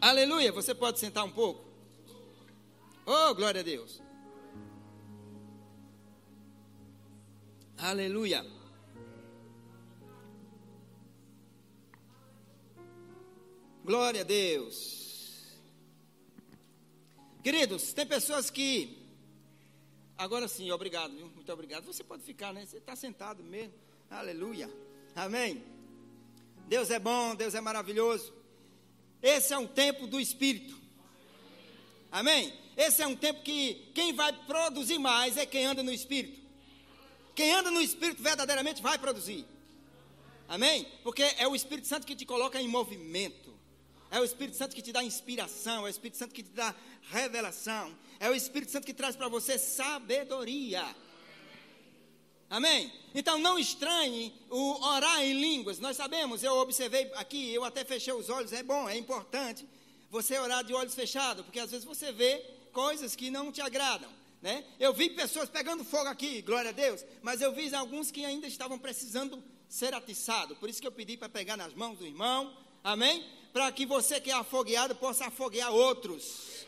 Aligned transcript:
Aleluia. 0.00 0.52
Você 0.52 0.74
pode 0.74 0.98
sentar 0.98 1.24
um 1.24 1.30
pouco? 1.30 1.66
Oh, 3.04 3.34
glória 3.34 3.60
a 3.60 3.64
Deus. 3.64 4.00
Aleluia. 7.76 8.44
Glória 13.84 14.20
a 14.20 14.24
Deus. 14.24 15.58
Queridos, 17.42 17.92
tem 17.92 18.06
pessoas 18.06 18.50
que. 18.50 18.98
Agora 20.18 20.46
sim, 20.46 20.70
obrigado, 20.70 21.16
viu? 21.16 21.30
muito 21.30 21.52
obrigado. 21.52 21.84
Você 21.86 22.04
pode 22.04 22.22
ficar, 22.22 22.52
né? 22.52 22.66
Você 22.66 22.76
está 22.76 22.94
sentado 22.94 23.42
mesmo. 23.42 23.72
Aleluia. 24.10 24.68
Amém. 25.16 25.64
Deus 26.66 26.90
é 26.90 26.98
bom, 26.98 27.34
Deus 27.34 27.54
é 27.54 27.60
maravilhoso. 27.60 28.37
Esse 29.22 29.52
é 29.52 29.58
um 29.58 29.66
tempo 29.66 30.06
do 30.06 30.20
Espírito. 30.20 30.78
Amém? 32.10 32.52
Esse 32.76 33.02
é 33.02 33.06
um 33.06 33.16
tempo 33.16 33.42
que 33.42 33.90
quem 33.94 34.12
vai 34.12 34.32
produzir 34.32 34.98
mais 34.98 35.36
é 35.36 35.44
quem 35.44 35.66
anda 35.66 35.82
no 35.82 35.92
Espírito. 35.92 36.40
Quem 37.34 37.52
anda 37.52 37.70
no 37.70 37.80
Espírito 37.80 38.22
verdadeiramente 38.22 38.80
vai 38.80 38.98
produzir. 38.98 39.44
Amém? 40.48 40.86
Porque 41.02 41.22
é 41.22 41.46
o 41.46 41.54
Espírito 41.54 41.86
Santo 41.86 42.06
que 42.06 42.16
te 42.16 42.24
coloca 42.24 42.60
em 42.60 42.68
movimento. 42.68 43.56
É 44.10 44.18
o 44.20 44.24
Espírito 44.24 44.56
Santo 44.56 44.74
que 44.74 44.80
te 44.80 44.92
dá 44.92 45.02
inspiração. 45.04 45.84
É 45.84 45.88
o 45.88 45.88
Espírito 45.88 46.16
Santo 46.16 46.34
que 46.34 46.42
te 46.42 46.50
dá 46.50 46.74
revelação. 47.10 47.94
É 48.18 48.30
o 48.30 48.34
Espírito 48.34 48.72
Santo 48.72 48.86
que 48.86 48.94
traz 48.94 49.14
para 49.14 49.28
você 49.28 49.58
sabedoria. 49.58 50.84
Amém? 52.50 52.90
Então 53.14 53.38
não 53.38 53.58
estranhe 53.58 54.32
o 54.48 54.84
orar 54.86 55.22
em 55.22 55.34
línguas. 55.34 55.78
Nós 55.78 55.96
sabemos, 55.96 56.42
eu 56.42 56.54
observei 56.56 57.10
aqui, 57.14 57.52
eu 57.52 57.62
até 57.62 57.84
fechei 57.84 58.12
os 58.12 58.30
olhos. 58.30 58.52
É 58.52 58.62
bom, 58.62 58.88
é 58.88 58.96
importante 58.96 59.66
você 60.10 60.38
orar 60.38 60.64
de 60.64 60.72
olhos 60.72 60.94
fechados, 60.94 61.44
porque 61.44 61.60
às 61.60 61.70
vezes 61.70 61.84
você 61.84 62.10
vê 62.10 62.42
coisas 62.72 63.14
que 63.14 63.30
não 63.30 63.52
te 63.52 63.60
agradam. 63.60 64.10
Né? 64.40 64.64
Eu 64.78 64.94
vi 64.94 65.10
pessoas 65.10 65.48
pegando 65.48 65.84
fogo 65.84 66.08
aqui, 66.08 66.40
glória 66.42 66.70
a 66.70 66.72
Deus, 66.72 67.04
mas 67.22 67.40
eu 67.40 67.52
vi 67.52 67.74
alguns 67.74 68.10
que 68.10 68.24
ainda 68.24 68.46
estavam 68.46 68.78
precisando 68.78 69.42
ser 69.68 69.92
atiçados. 69.92 70.56
Por 70.56 70.70
isso 70.70 70.80
que 70.80 70.86
eu 70.86 70.92
pedi 70.92 71.16
para 71.16 71.28
pegar 71.28 71.56
nas 71.56 71.74
mãos 71.74 71.98
do 71.98 72.06
irmão, 72.06 72.56
amém? 72.82 73.26
Para 73.52 73.70
que 73.72 73.84
você 73.84 74.20
que 74.20 74.30
é 74.30 74.34
afogueado 74.34 74.94
possa 74.94 75.26
afoguear 75.26 75.72
outros. 75.72 76.66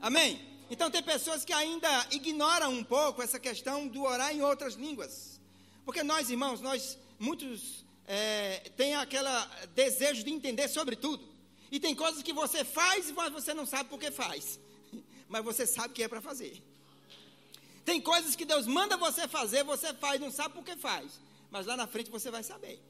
Amém? 0.00 0.55
Então 0.70 0.90
tem 0.90 1.02
pessoas 1.02 1.44
que 1.44 1.52
ainda 1.52 2.06
ignoram 2.10 2.72
um 2.72 2.82
pouco 2.82 3.22
essa 3.22 3.38
questão 3.38 3.86
do 3.86 4.02
orar 4.02 4.34
em 4.34 4.42
outras 4.42 4.74
línguas. 4.74 5.40
Porque 5.84 6.02
nós, 6.02 6.28
irmãos, 6.28 6.60
nós, 6.60 6.98
muitos 7.18 7.84
é, 8.06 8.70
têm 8.76 8.96
aquele 8.96 9.28
desejo 9.74 10.24
de 10.24 10.30
entender 10.30 10.68
sobre 10.68 10.96
tudo. 10.96 11.24
E 11.70 11.78
tem 11.78 11.94
coisas 11.94 12.22
que 12.22 12.32
você 12.32 12.64
faz, 12.64 13.10
mas 13.12 13.32
você 13.32 13.54
não 13.54 13.66
sabe 13.66 13.88
por 13.88 13.98
que 13.98 14.10
faz 14.10 14.58
mas 15.28 15.44
você 15.44 15.66
sabe 15.66 15.94
que 15.94 16.02
é 16.02 16.08
para 16.08 16.20
fazer. 16.20 16.62
Tem 17.84 18.00
coisas 18.00 18.34
que 18.34 18.44
Deus 18.44 18.66
manda 18.66 18.96
você 18.96 19.28
fazer, 19.28 19.62
você 19.62 19.94
faz, 19.94 20.20
não 20.20 20.30
sabe 20.30 20.54
por 20.54 20.64
que 20.64 20.76
faz, 20.76 21.20
mas 21.50 21.66
lá 21.66 21.76
na 21.76 21.86
frente 21.86 22.10
você 22.10 22.30
vai 22.30 22.42
saber. 22.42 22.80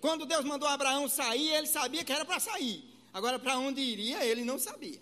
Quando 0.00 0.26
Deus 0.26 0.44
mandou 0.44 0.68
Abraão 0.68 1.08
sair, 1.08 1.50
ele 1.50 1.66
sabia 1.66 2.04
que 2.04 2.12
era 2.12 2.24
para 2.24 2.38
sair. 2.38 2.84
Agora, 3.12 3.38
para 3.38 3.58
onde 3.58 3.80
iria, 3.80 4.24
ele 4.24 4.44
não 4.44 4.58
sabia. 4.58 5.00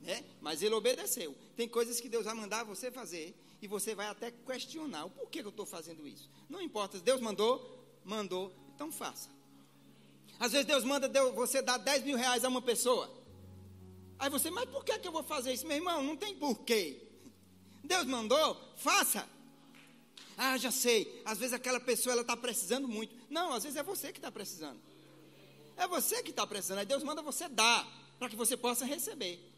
Né? 0.00 0.24
Mas 0.40 0.62
ele 0.62 0.74
obedeceu. 0.74 1.36
Tem 1.56 1.68
coisas 1.68 2.00
que 2.00 2.08
Deus 2.08 2.24
vai 2.24 2.34
mandar 2.34 2.64
você 2.64 2.90
fazer 2.90 3.34
e 3.60 3.66
você 3.66 3.94
vai 3.94 4.06
até 4.06 4.30
questionar: 4.30 5.04
o 5.04 5.10
porquê 5.10 5.40
que 5.40 5.46
eu 5.46 5.50
estou 5.50 5.66
fazendo 5.66 6.06
isso? 6.06 6.30
Não 6.48 6.60
importa, 6.60 6.98
Deus 6.98 7.20
mandou, 7.20 7.84
mandou, 8.04 8.52
então 8.74 8.90
faça. 8.90 9.28
Às 10.38 10.52
vezes 10.52 10.66
Deus 10.66 10.84
manda 10.84 11.08
você 11.32 11.60
dar 11.60 11.76
10 11.76 12.04
mil 12.04 12.16
reais 12.16 12.44
a 12.44 12.48
uma 12.48 12.62
pessoa. 12.62 13.10
Aí 14.18 14.30
você, 14.30 14.50
mas 14.50 14.64
por 14.70 14.84
que, 14.84 14.98
que 14.98 15.06
eu 15.06 15.12
vou 15.12 15.22
fazer 15.22 15.52
isso? 15.52 15.66
Meu 15.66 15.76
irmão, 15.76 16.02
não 16.02 16.16
tem 16.16 16.34
porquê. 16.34 17.02
Deus 17.84 18.06
mandou, 18.06 18.56
faça. 18.76 19.28
Ah, 20.36 20.56
já 20.56 20.70
sei. 20.70 21.22
Às 21.26 21.38
vezes 21.38 21.52
aquela 21.52 21.78
pessoa 21.78 22.14
ela 22.14 22.22
está 22.22 22.34
precisando 22.34 22.88
muito. 22.88 23.14
Não, 23.28 23.52
às 23.52 23.62
vezes 23.62 23.76
é 23.76 23.82
você 23.82 24.12
que 24.12 24.18
está 24.18 24.32
precisando. 24.32 24.80
É 25.76 25.86
você 25.86 26.22
que 26.22 26.30
está 26.30 26.46
precisando. 26.46 26.78
Aí 26.78 26.86
Deus 26.86 27.02
manda 27.02 27.20
você 27.20 27.48
dar 27.48 27.86
para 28.18 28.28
que 28.30 28.36
você 28.36 28.56
possa 28.56 28.86
receber. 28.86 29.49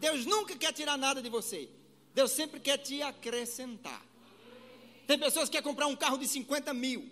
Deus 0.00 0.24
nunca 0.24 0.56
quer 0.56 0.72
tirar 0.72 0.96
nada 0.96 1.20
de 1.20 1.28
você. 1.28 1.68
Deus 2.14 2.30
sempre 2.32 2.60
quer 2.60 2.78
te 2.78 3.02
acrescentar. 3.02 4.04
Tem 5.06 5.18
pessoas 5.18 5.48
que 5.48 5.52
querem 5.52 5.64
comprar 5.64 5.86
um 5.86 5.96
carro 5.96 6.18
de 6.18 6.28
50 6.28 6.72
mil. 6.74 7.10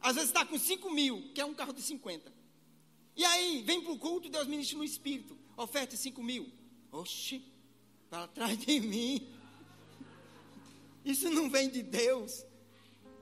Às 0.00 0.14
vezes 0.14 0.30
está 0.30 0.44
com 0.44 0.58
5 0.58 0.90
mil, 0.90 1.30
quer 1.34 1.44
um 1.44 1.54
carro 1.54 1.72
de 1.72 1.82
50. 1.82 2.32
E 3.14 3.24
aí, 3.24 3.62
vem 3.62 3.82
para 3.82 3.92
o 3.92 3.98
culto, 3.98 4.28
Deus 4.28 4.46
ministra 4.46 4.78
no 4.78 4.84
Espírito. 4.84 5.36
Oferte 5.56 5.96
5 5.96 6.22
mil. 6.22 6.50
Oxi, 6.90 7.44
para 8.10 8.26
trás 8.26 8.58
de 8.58 8.80
mim. 8.80 9.28
Isso 11.04 11.30
não 11.30 11.50
vem 11.50 11.68
de 11.68 11.82
Deus. 11.82 12.44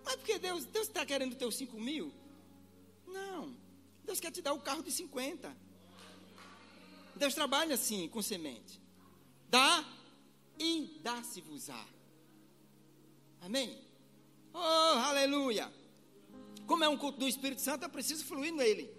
Mas 0.05 0.17
porque 0.17 0.38
Deus 0.38 0.67
está 0.75 1.05
querendo 1.05 1.34
teus 1.34 1.56
5 1.56 1.78
mil? 1.78 2.12
Não. 3.06 3.55
Deus 4.05 4.21
quer 4.21 4.31
te 4.31 4.41
dar 4.41 4.53
o 4.53 4.61
carro 4.61 4.82
de 4.82 4.91
50. 4.91 5.55
Deus 7.16 7.34
trabalha 7.34 7.75
assim 7.75 8.09
com 8.09 8.22
semente. 8.22 8.81
Dá 9.48 9.84
e 10.59 11.00
dá-se-vos-á. 11.03 11.84
Amém? 13.41 13.78
Oh, 14.53 14.59
aleluia. 14.59 15.72
Como 16.66 16.84
é 16.84 16.88
um 16.88 16.97
culto 16.97 17.19
do 17.19 17.28
Espírito 17.28 17.60
Santo, 17.60 17.84
eu 17.84 17.88
preciso 17.88 18.25
fluir 18.25 18.53
nele. 18.53 18.91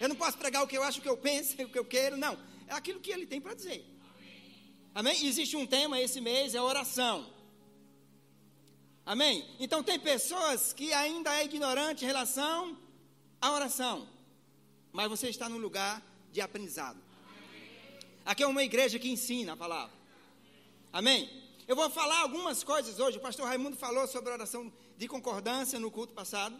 Eu 0.00 0.08
não 0.08 0.16
posso 0.16 0.36
pregar 0.36 0.62
o 0.62 0.66
que 0.66 0.76
eu 0.76 0.82
acho, 0.82 0.98
o 0.98 1.02
que 1.02 1.08
eu 1.08 1.16
penso, 1.16 1.54
o 1.62 1.68
que 1.68 1.78
eu 1.78 1.84
quero, 1.84 2.16
não. 2.16 2.38
É 2.66 2.74
aquilo 2.74 3.00
que 3.00 3.10
ele 3.10 3.26
tem 3.26 3.40
para 3.40 3.54
dizer. 3.54 3.84
Amém? 4.94 5.24
Existe 5.24 5.56
um 5.56 5.66
tema 5.66 6.00
esse 6.00 6.20
mês, 6.20 6.54
é 6.54 6.60
oração. 6.60 7.32
Amém? 9.06 9.48
Então 9.58 9.82
tem 9.82 9.98
pessoas 9.98 10.72
que 10.72 10.92
ainda 10.92 11.34
é 11.34 11.44
ignorante 11.44 12.04
em 12.04 12.06
relação 12.06 12.76
à 13.40 13.52
oração. 13.52 14.06
Mas 14.92 15.08
você 15.08 15.28
está 15.28 15.48
num 15.48 15.56
lugar 15.56 16.02
de 16.30 16.40
aprendizado. 16.40 17.07
Aqui 18.28 18.42
é 18.42 18.46
uma 18.46 18.62
igreja 18.62 18.98
que 18.98 19.08
ensina 19.08 19.54
a 19.54 19.56
palavra. 19.56 19.90
Amém? 20.92 21.30
Eu 21.66 21.74
vou 21.74 21.88
falar 21.88 22.20
algumas 22.20 22.62
coisas 22.62 23.00
hoje. 23.00 23.16
O 23.16 23.22
pastor 23.22 23.46
Raimundo 23.46 23.74
falou 23.74 24.06
sobre 24.06 24.28
a 24.28 24.34
oração 24.34 24.70
de 24.98 25.08
concordância 25.08 25.80
no 25.80 25.90
culto 25.90 26.12
passado. 26.12 26.54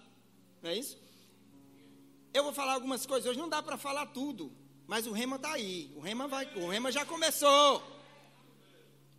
Não 0.62 0.70
é 0.70 0.78
isso? 0.78 0.96
Eu 2.32 2.42
vou 2.42 2.54
falar 2.54 2.72
algumas 2.72 3.04
coisas 3.04 3.28
hoje, 3.28 3.38
não 3.38 3.50
dá 3.50 3.62
para 3.62 3.76
falar 3.76 4.06
tudo, 4.06 4.50
mas 4.86 5.06
o 5.06 5.12
rema 5.12 5.36
está 5.36 5.52
aí. 5.52 5.92
O 5.94 6.00
rema, 6.00 6.26
vai, 6.26 6.46
o 6.56 6.70
rema 6.70 6.90
já 6.90 7.04
começou. 7.04 7.82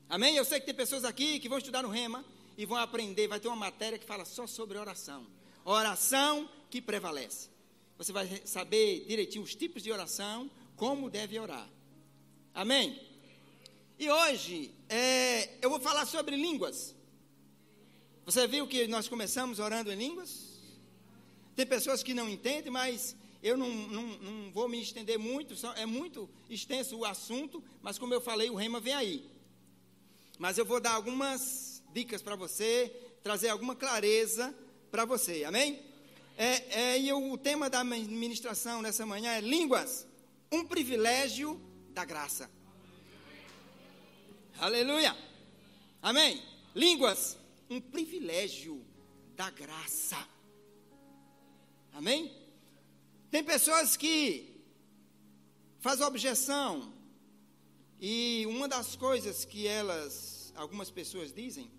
Amém? 0.09 0.35
Eu 0.35 0.43
sei 0.43 0.59
que 0.59 0.65
tem 0.65 0.73
pessoas 0.73 1.05
aqui 1.05 1.39
que 1.39 1.47
vão 1.47 1.59
estudar 1.59 1.83
no 1.83 1.89
rema 1.89 2.25
e 2.57 2.65
vão 2.65 2.79
aprender, 2.79 3.27
vai 3.27 3.39
ter 3.39 3.47
uma 3.47 3.55
matéria 3.55 3.99
que 3.99 4.07
fala 4.07 4.25
só 4.25 4.47
sobre 4.47 4.75
oração. 4.75 5.23
Oração 5.63 6.49
que 6.71 6.81
prevalece. 6.81 7.47
Você 7.95 8.11
vai 8.11 8.41
saber 8.43 9.05
direitinho 9.07 9.43
os 9.43 9.53
tipos 9.53 9.83
de 9.83 9.91
oração, 9.91 10.49
como 10.75 11.11
deve 11.11 11.37
orar. 11.37 11.69
Amém? 12.53 12.99
E 13.97 14.09
hoje 14.09 14.71
é, 14.89 15.49
eu 15.61 15.69
vou 15.69 15.79
falar 15.79 16.05
sobre 16.05 16.35
línguas. 16.35 16.95
Você 18.25 18.47
viu 18.47 18.67
que 18.67 18.87
nós 18.87 19.07
começamos 19.07 19.59
orando 19.59 19.91
em 19.91 19.95
línguas? 19.95 20.47
Tem 21.55 21.65
pessoas 21.65 22.01
que 22.01 22.13
não 22.13 22.29
entendem, 22.29 22.71
mas 22.71 23.15
eu 23.41 23.55
não, 23.55 23.69
não, 23.69 24.03
não 24.03 24.51
vou 24.51 24.67
me 24.67 24.81
estender 24.81 25.17
muito, 25.17 25.53
é 25.75 25.85
muito 25.85 26.29
extenso 26.49 26.97
o 26.97 27.05
assunto, 27.05 27.63
mas 27.81 27.97
como 27.97 28.13
eu 28.13 28.21
falei, 28.21 28.49
o 28.49 28.55
rema 28.55 28.79
vem 28.79 28.93
aí. 28.93 29.29
Mas 30.37 30.57
eu 30.57 30.65
vou 30.65 30.79
dar 30.79 30.93
algumas 30.93 31.83
dicas 31.93 32.21
para 32.21 32.35
você, 32.35 32.93
trazer 33.23 33.49
alguma 33.49 33.75
clareza 33.75 34.55
para 34.89 35.05
você, 35.05 35.43
amém? 35.43 35.81
É, 36.37 36.93
é, 36.93 36.99
e 36.99 37.11
o 37.11 37.37
tema 37.37 37.69
da 37.69 37.83
ministração 37.83 38.81
nessa 38.81 39.05
manhã 39.05 39.33
é 39.33 39.41
línguas, 39.41 40.07
um 40.51 40.65
privilégio 40.65 41.59
da 41.99 42.05
graça. 42.05 42.49
Aleluia! 44.57 45.13
Amém? 46.01 46.41
Línguas, 46.73 47.37
um 47.69 47.81
privilégio 47.81 48.85
da 49.35 49.49
graça. 49.49 50.25
Amém? 51.91 52.33
Tem 53.29 53.43
pessoas 53.43 53.97
que 53.97 54.63
fazem 55.81 56.05
objeção, 56.05 56.93
e 57.99 58.45
uma 58.47 58.69
das 58.69 58.95
coisas 58.95 59.43
que 59.43 59.67
elas, 59.67 60.53
algumas 60.55 60.89
pessoas 60.89 61.33
dizem, 61.33 61.69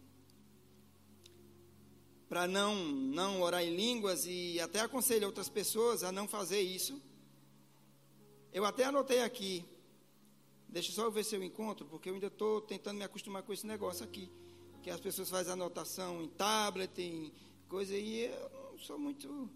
para 2.29 2.47
não, 2.47 2.75
não 2.75 3.41
orar 3.41 3.63
em 3.63 3.75
línguas, 3.75 4.27
e 4.27 4.61
até 4.61 4.81
aconselho 4.81 5.29
outras 5.29 5.49
pessoas 5.49 6.05
a 6.05 6.13
não 6.13 6.29
fazer 6.29 6.61
isso, 6.61 7.01
eu 8.53 8.67
até 8.67 8.85
anotei 8.85 9.23
aqui, 9.23 9.65
deixa 10.71 10.93
só 10.93 11.05
eu 11.05 11.11
ver 11.11 11.25
se 11.25 11.35
eu 11.35 11.43
encontro, 11.43 11.85
porque 11.87 12.09
eu 12.09 12.15
ainda 12.15 12.29
estou 12.29 12.61
tentando 12.61 12.97
me 12.99 13.05
acostumar 13.05 13.43
com 13.43 13.53
esse 13.53 13.67
negócio 13.67 14.05
aqui, 14.05 14.31
que 14.83 14.91
as 14.91 15.01
pessoas 15.01 15.29
fazem 15.29 15.53
anotação 15.53 16.23
em 16.23 16.29
tablet, 16.29 16.97
em 16.99 17.33
coisa, 17.69 17.97
e 17.97 18.27
eu 18.27 18.51
não 18.73 18.79
sou 18.79 18.99
muito 18.99 19.51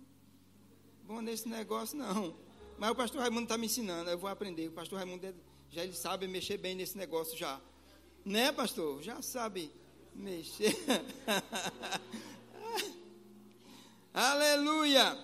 bom 1.05 1.21
nesse 1.21 1.49
negócio, 1.49 1.97
não. 1.97 2.37
Mas 2.79 2.91
o 2.91 2.95
pastor 2.95 3.21
Raimundo 3.21 3.45
está 3.45 3.57
me 3.57 3.67
ensinando, 3.67 4.11
eu 4.11 4.19
vou 4.19 4.29
aprender. 4.29 4.69
O 4.69 4.73
pastor 4.73 4.99
Raimundo 4.99 5.25
é, 5.27 5.35
já 5.71 5.85
ele 5.85 5.93
sabe 5.93 6.27
mexer 6.27 6.59
bem 6.59 6.75
nesse 6.75 6.99
negócio 6.99 7.39
já. 7.39 7.61
Né, 8.25 8.51
pastor? 8.53 9.03
Já 9.03 9.23
sabe 9.23 9.71
mexer. 10.15 10.75
Aleluia! 14.13 15.19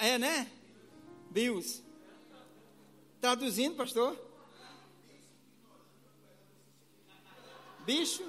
É, 0.00 0.18
né? 0.18 0.50
Bills. 1.34 1.82
Traduzindo, 3.20 3.74
pastor? 3.74 4.16
Bicho 7.84 8.22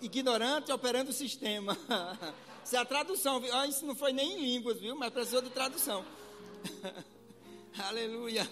ignorante 0.00 0.72
operando 0.72 1.10
o 1.10 1.12
sistema. 1.12 1.76
Isso 2.64 2.76
é 2.76 2.78
a 2.78 2.84
tradução. 2.86 3.40
Viu? 3.40 3.52
Isso 3.66 3.84
não 3.84 3.94
foi 3.94 4.14
nem 4.14 4.38
em 4.38 4.40
línguas, 4.40 4.80
viu? 4.80 4.96
Mas 4.96 5.12
precisou 5.12 5.42
de 5.42 5.50
tradução. 5.50 6.02
Aleluia. 7.78 8.50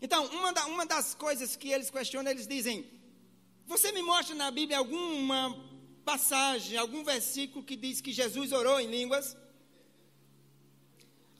Então, 0.00 0.24
uma, 0.28 0.50
da, 0.50 0.64
uma 0.66 0.86
das 0.86 1.14
coisas 1.14 1.56
que 1.56 1.70
eles 1.70 1.90
questionam, 1.90 2.30
eles 2.30 2.46
dizem: 2.46 2.86
Você 3.66 3.92
me 3.92 4.00
mostra 4.00 4.34
na 4.34 4.50
Bíblia 4.50 4.78
alguma 4.78 5.54
passagem, 6.06 6.78
algum 6.78 7.04
versículo 7.04 7.62
que 7.62 7.76
diz 7.76 8.00
que 8.00 8.12
Jesus 8.12 8.50
orou 8.50 8.80
em 8.80 8.86
línguas? 8.86 9.36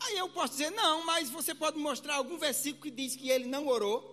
Aí 0.04 0.18
eu 0.18 0.28
posso 0.28 0.52
dizer: 0.54 0.70
Não, 0.70 1.04
mas 1.04 1.30
você 1.30 1.54
pode 1.54 1.78
mostrar 1.78 2.16
algum 2.16 2.36
versículo 2.38 2.82
que 2.82 2.90
diz 2.90 3.14
que 3.14 3.30
ele 3.30 3.46
não 3.46 3.66
orou? 3.66 4.12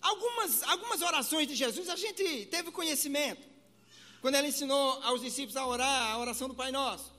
Algumas, 0.00 0.62
algumas 0.62 1.02
orações 1.02 1.48
de 1.48 1.56
Jesus 1.56 1.88
a 1.88 1.96
gente 1.96 2.46
teve 2.46 2.70
conhecimento. 2.70 3.42
Quando 4.20 4.36
ele 4.36 4.48
ensinou 4.48 5.02
aos 5.02 5.20
discípulos 5.20 5.56
a 5.56 5.66
orar, 5.66 6.12
a 6.12 6.18
oração 6.18 6.46
do 6.48 6.54
Pai 6.54 6.70
Nosso. 6.70 7.12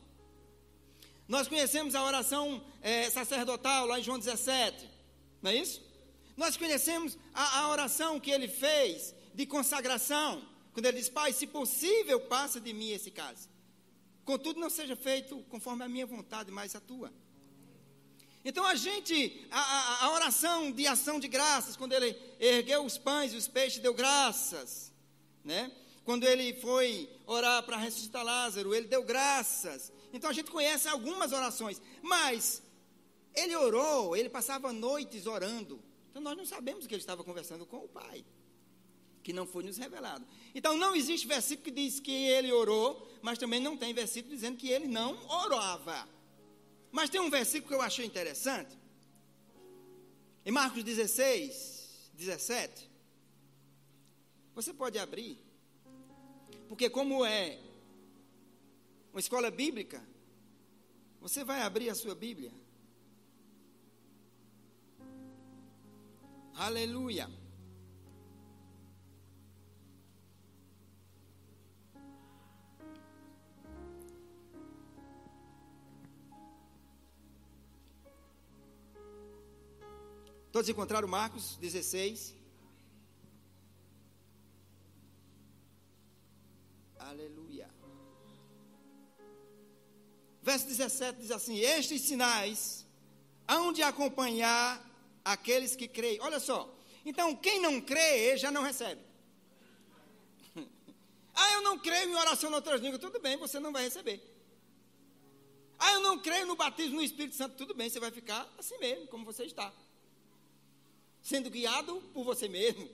Nós 1.28 1.50
conhecemos 1.50 1.96
a 1.96 2.04
oração 2.04 2.64
é, 2.82 3.10
sacerdotal 3.10 3.86
lá 3.86 4.00
em 4.00 4.04
João 4.04 4.18
17, 4.18 4.90
não 5.42 5.52
é 5.52 5.56
isso? 5.56 5.82
Nós 6.38 6.56
conhecemos 6.56 7.18
a, 7.34 7.60
a 7.60 7.70
oração 7.70 8.20
que 8.20 8.32
ele 8.32 8.48
fez 8.48 9.14
de 9.34 9.46
consagração, 9.46 10.42
quando 10.78 10.86
ele 10.86 11.00
diz: 11.00 11.10
Pai, 11.10 11.34
se 11.34 11.48
possível, 11.48 12.20
passa 12.20 12.62
de 12.62 12.72
mim 12.72 12.92
esse 12.92 13.10
caso. 13.10 13.50
Contudo, 14.24 14.60
não 14.60 14.70
seja 14.70 14.96
feito 14.96 15.44
conforme 15.50 15.84
a 15.84 15.90
minha 15.90 16.06
vontade, 16.06 16.52
mas 16.52 16.76
a 16.76 16.80
tua. 16.80 17.12
Então 18.46 18.64
a 18.64 18.76
gente, 18.76 19.48
a, 19.50 20.06
a, 20.06 20.12
oração 20.12 20.72
de 20.72 20.86
ação 20.86 21.20
de 21.20 21.28
graças, 21.28 21.76
quando 21.76 21.94
ele 21.94 22.16
ergueu 22.40 22.86
os 22.86 22.96
pães 22.96 23.34
e 23.34 23.38
os 23.38 23.48
peixes, 23.48 23.82
deu 23.82 23.92
graças, 23.92 24.94
né? 25.44 25.72
Quando 26.06 26.26
ele 26.26 26.54
foi 26.62 27.10
orar 27.26 27.64
para 27.64 27.78
ressuscitar 27.78 28.24
Lázaro, 28.24 28.76
ele 28.76 28.86
deu 28.86 29.02
graças. 29.02 29.92
Então 30.14 30.30
a 30.30 30.34
gente 30.34 30.52
conhece 30.52 30.88
algumas 30.88 31.32
orações, 31.32 31.82
mas 32.04 32.62
ele 33.34 33.56
orou, 33.56 34.16
ele 34.16 34.30
passava 34.30 34.72
noites 34.72 35.26
orando. 35.26 35.84
Então 36.12 36.22
nós 36.22 36.38
não 36.38 36.46
sabemos 36.46 36.86
que 36.86 36.94
ele 36.94 37.02
estava 37.02 37.24
conversando 37.24 37.66
com 37.66 37.78
o 37.78 37.88
Pai, 37.88 38.24
que 39.28 39.34
não 39.34 39.46
foi 39.46 39.62
nos 39.62 39.76
revelado. 39.76 40.26
Então 40.56 40.78
não 40.78 40.96
existe 40.96 41.28
versículo 41.28 41.66
que 41.66 41.72
diz 41.72 42.00
que 42.00 42.14
ele 42.14 42.50
orou, 42.50 43.06
mas 43.22 43.38
também 43.38 43.60
não 43.60 43.76
tem 43.76 43.94
versículo 43.94 44.34
dizendo 44.34 44.56
que 44.56 44.70
ele 44.70 44.88
não 44.88 45.18
orava. 45.28 46.08
Mas 46.94 47.10
tem 47.10 47.20
um 47.20 47.30
versículo 47.30 47.68
que 47.68 47.76
eu 47.76 47.82
achei 47.82 48.06
interessante. 48.06 48.74
Em 50.46 50.52
Marcos 50.52 50.82
16, 50.82 52.10
17. 52.14 52.90
Você 54.56 54.74
pode 54.74 54.98
abrir. 54.98 55.38
Porque 56.70 56.90
como 56.90 57.26
é 57.26 57.60
uma 59.12 59.20
escola 59.20 59.52
bíblica, 59.52 60.02
você 61.20 61.44
vai 61.44 61.64
abrir 61.64 61.90
a 61.90 61.96
sua 61.96 62.16
Bíblia. 62.16 62.54
Aleluia. 66.56 67.30
Todos 80.52 80.70
encontraram 80.70 81.08
Marcos 81.08 81.56
16? 81.58 82.36
Aleluia. 87.00 87.70
Verso 90.42 90.68
17 90.68 91.20
diz 91.20 91.32
assim: 91.32 91.58
Estes 91.58 92.02
sinais 92.02 92.86
hão 93.48 93.74
de 93.74 93.84
acompanhar 93.84 94.82
aqueles 95.24 95.76
que 95.76 95.88
creem. 95.88 96.20
Olha 96.22 96.40
só. 96.40 96.74
Então, 97.06 97.36
quem 97.36 97.62
não 97.62 97.80
crê, 97.80 98.38
já 98.38 98.52
não 98.52 98.64
recebe. 98.64 99.02
ah, 101.34 101.54
eu 101.54 101.62
não 101.62 101.78
creio 101.80 102.10
em 102.10 102.16
oração 102.16 102.50
em 102.50 102.54
outras 102.54 102.82
línguas. 102.82 103.00
Tudo 103.02 103.20
bem, 103.20 103.38
você 103.38 103.60
não 103.60 103.72
vai 103.72 103.84
receber. 103.84 104.22
Ah, 105.80 105.94
eu 105.94 106.02
não 106.02 106.20
creio 106.20 106.46
no 106.46 106.56
batismo 106.56 106.96
no 106.96 107.04
Espírito 107.04 107.36
Santo. 107.36 107.56
Tudo 107.56 107.74
bem, 107.74 107.90
você 107.90 108.00
vai 108.00 108.12
ficar 108.12 108.50
assim 108.58 108.78
mesmo, 108.80 109.08
como 109.08 109.26
você 109.26 109.44
está 109.44 109.72
sendo 111.28 111.50
guiado 111.50 112.02
por 112.14 112.24
você 112.24 112.48
mesmo. 112.48 112.90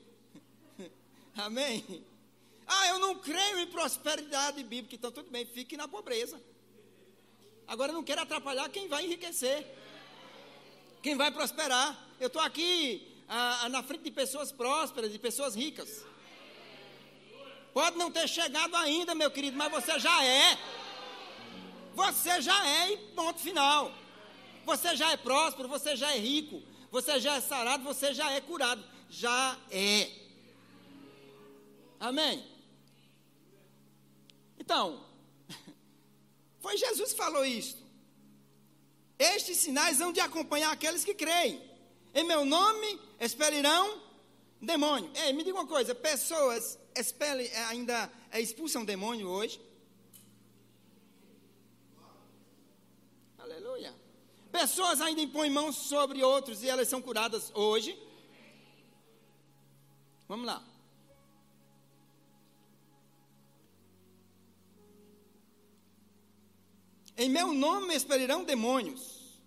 Amém? 1.38 2.03
Ah, 2.65 2.88
eu 2.88 2.97
não 2.97 3.13
creio 3.19 3.59
em 3.59 3.68
prosperidade 3.68 4.63
bíblica, 4.63 4.95
então 4.95 5.12
tudo 5.12 5.30
bem, 5.30 5.45
fique 5.45 5.77
na 5.77 5.88
pobreza. 5.88 6.41
Agora 7.68 7.91
eu 7.91 7.94
não 7.94 8.03
quero 8.03 8.21
atrapalhar 8.21 8.68
quem 8.69 8.88
vai 8.88 9.06
enriquecer, 9.06 9.68
quem 11.03 11.15
vai 11.15 11.30
prosperar. 11.30 12.09
Eu 12.19 12.25
estou 12.25 12.41
aqui 12.41 13.07
ah, 13.30 13.69
na 13.69 13.83
frente 13.83 14.06
de 14.06 14.12
pessoas 14.12 14.51
prósperas, 14.51 15.12
de 15.12 15.19
pessoas 15.19 15.53
ricas. 15.53 16.03
Pode 17.71 18.00
não 18.00 18.09
ter 18.09 18.27
chegado 18.27 18.75
ainda, 18.77 19.13
meu 19.13 19.29
querido, 19.29 19.56
mas 19.56 19.71
você 19.71 20.00
já 20.00 20.25
é. 20.25 20.57
Você 21.94 22.41
já 22.41 22.68
é 22.68 22.94
e 22.94 22.97
ponto 23.13 23.39
final. 23.39 23.94
Você 24.65 24.95
já 24.95 25.12
é 25.12 25.18
próspero, 25.18 25.68
você 25.68 25.95
já 25.95 26.12
é 26.15 26.18
rico, 26.18 26.63
você 26.94 27.19
já 27.19 27.38
é 27.38 27.42
sarado, 27.42 27.84
você 27.84 28.13
já 28.13 28.31
é 28.34 28.40
curado. 28.40 28.84
Já 29.10 29.57
é. 29.72 30.12
Amém? 32.00 32.48
Então, 34.60 35.03
foi 36.62 36.77
Jesus 36.77 37.12
que 37.12 37.17
falou 37.17 37.44
isto. 37.44 37.82
Estes 39.17 39.58
sinais 39.58 40.01
hão 40.01 40.13
de 40.13 40.20
acompanhar 40.20 40.72
aqueles 40.72 41.03
que 41.03 41.15
creem. 41.15 41.60
Em 42.13 42.24
meu 42.25 42.46
nome 42.46 43.00
expelirão 43.20 44.00
demônio. 44.62 45.12
Ei, 45.15 45.34
me 45.34 45.44
diga 45.44 45.58
uma 45.58 45.67
coisa: 45.67 45.96
pessoas 45.96 46.77
expelem, 46.96 47.48
é, 47.48 47.63
ainda 47.63 48.08
expulsam 48.36 48.86
demônio 48.86 49.27
hoje? 49.27 49.60
Aleluia. 53.39 54.02
Pessoas 54.53 55.01
ainda 55.01 55.19
impõem 55.19 55.50
mãos 55.50 55.75
sobre 55.75 56.24
outros 56.24 56.62
e 56.62 56.69
elas 56.69 56.88
são 56.88 57.01
curadas 57.01 57.51
hoje. 57.55 57.98
Vamos 60.27 60.45
lá. 60.45 60.63
Em 67.17 67.27
meu 67.29 67.51
nome 67.51 67.95
expelirão 67.95 68.43
demônios, 68.43 69.39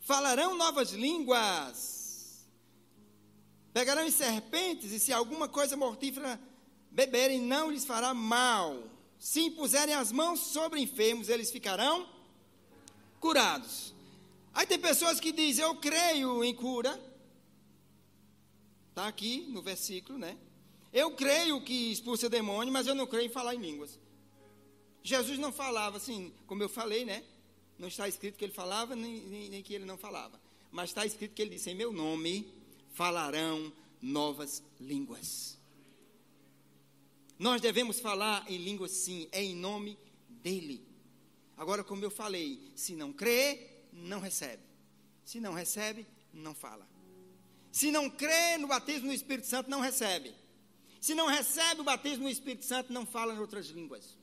falarão 0.00 0.56
novas 0.56 0.92
línguas, 0.92 2.46
pegarão 3.72 4.04
em 4.06 4.12
serpentes, 4.12 4.92
e 4.92 5.00
se 5.00 5.12
alguma 5.12 5.48
coisa 5.48 5.76
mortífera 5.76 6.40
beberem, 6.88 7.40
não 7.40 7.68
lhes 7.68 7.84
fará 7.84 8.14
mal. 8.14 8.84
Se 9.18 9.40
impuserem 9.40 9.94
as 9.94 10.12
mãos 10.12 10.38
sobre 10.38 10.80
enfermos, 10.80 11.28
eles 11.28 11.50
ficarão 11.50 12.08
curados. 13.18 13.92
Aí 14.52 14.66
tem 14.66 14.78
pessoas 14.78 15.18
que 15.18 15.32
dizem, 15.32 15.64
eu 15.64 15.74
creio 15.76 16.44
em 16.44 16.54
cura. 16.54 17.00
Está 18.90 19.08
aqui 19.08 19.46
no 19.48 19.62
versículo, 19.62 20.18
né? 20.18 20.36
Eu 20.92 21.12
creio 21.12 21.60
que 21.62 21.92
expulsa 21.92 22.28
demônio, 22.28 22.72
mas 22.72 22.86
eu 22.86 22.94
não 22.94 23.06
creio 23.06 23.26
em 23.26 23.32
falar 23.32 23.54
em 23.54 23.60
línguas. 23.60 23.98
Jesus 25.02 25.38
não 25.38 25.52
falava 25.52 25.96
assim, 25.96 26.32
como 26.46 26.62
eu 26.62 26.68
falei, 26.68 27.04
né? 27.04 27.24
Não 27.78 27.88
está 27.88 28.06
escrito 28.06 28.36
que 28.36 28.44
ele 28.44 28.52
falava, 28.52 28.94
nem, 28.94 29.20
nem, 29.22 29.48
nem 29.48 29.62
que 29.62 29.74
ele 29.74 29.84
não 29.86 29.96
falava. 29.96 30.38
Mas 30.70 30.90
está 30.90 31.04
escrito 31.04 31.34
que 31.34 31.42
ele 31.42 31.50
disse: 31.56 31.70
Em 31.70 31.74
meu 31.74 31.92
nome 31.92 32.46
falarão 32.92 33.72
novas 34.00 34.62
línguas. 34.80 35.58
Nós 37.38 37.60
devemos 37.60 38.00
falar 38.00 38.44
em 38.50 38.56
línguas 38.56 38.92
sim, 38.92 39.28
é 39.32 39.42
em 39.42 39.54
nome 39.54 39.98
dele. 40.28 40.86
Agora, 41.56 41.82
como 41.82 42.04
eu 42.04 42.10
falei, 42.10 42.72
se 42.74 42.94
não 42.94 43.12
crê, 43.12 43.71
não 43.92 44.20
recebe. 44.20 44.62
Se 45.24 45.38
não 45.38 45.52
recebe, 45.52 46.06
não 46.32 46.54
fala. 46.54 46.88
Se 47.70 47.90
não 47.90 48.10
crê 48.10 48.58
no 48.58 48.68
batismo 48.68 49.06
no 49.06 49.12
Espírito 49.12 49.46
Santo, 49.46 49.70
não 49.70 49.80
recebe. 49.80 50.34
Se 51.00 51.14
não 51.14 51.26
recebe 51.26 51.80
o 51.80 51.84
batismo 51.84 52.24
no 52.24 52.30
Espírito 52.30 52.64
Santo, 52.64 52.92
não 52.92 53.04
fala 53.04 53.34
em 53.34 53.38
outras 53.38 53.66
línguas. 53.66 54.16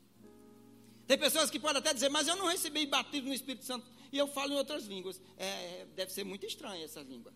Tem 1.07 1.17
pessoas 1.17 1.49
que 1.49 1.59
podem 1.59 1.79
até 1.79 1.93
dizer, 1.93 2.09
mas 2.09 2.27
eu 2.27 2.35
não 2.35 2.47
recebi 2.47 2.85
batismo 2.85 3.29
no 3.29 3.33
Espírito 3.33 3.65
Santo 3.65 3.85
e 4.11 4.17
eu 4.17 4.27
falo 4.27 4.53
em 4.53 4.57
outras 4.57 4.85
línguas. 4.85 5.19
É, 5.37 5.87
deve 5.95 6.11
ser 6.11 6.23
muito 6.23 6.45
estranha 6.45 6.85
essa 6.85 7.01
língua. 7.01 7.33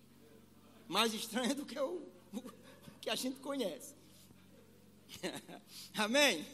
Mais 0.87 1.13
estranha 1.13 1.55
do 1.55 1.65
que 1.65 1.79
o, 1.79 2.07
o 2.33 2.43
que 3.01 3.09
a 3.09 3.15
gente 3.15 3.39
conhece. 3.39 3.95
Amém? 5.97 6.45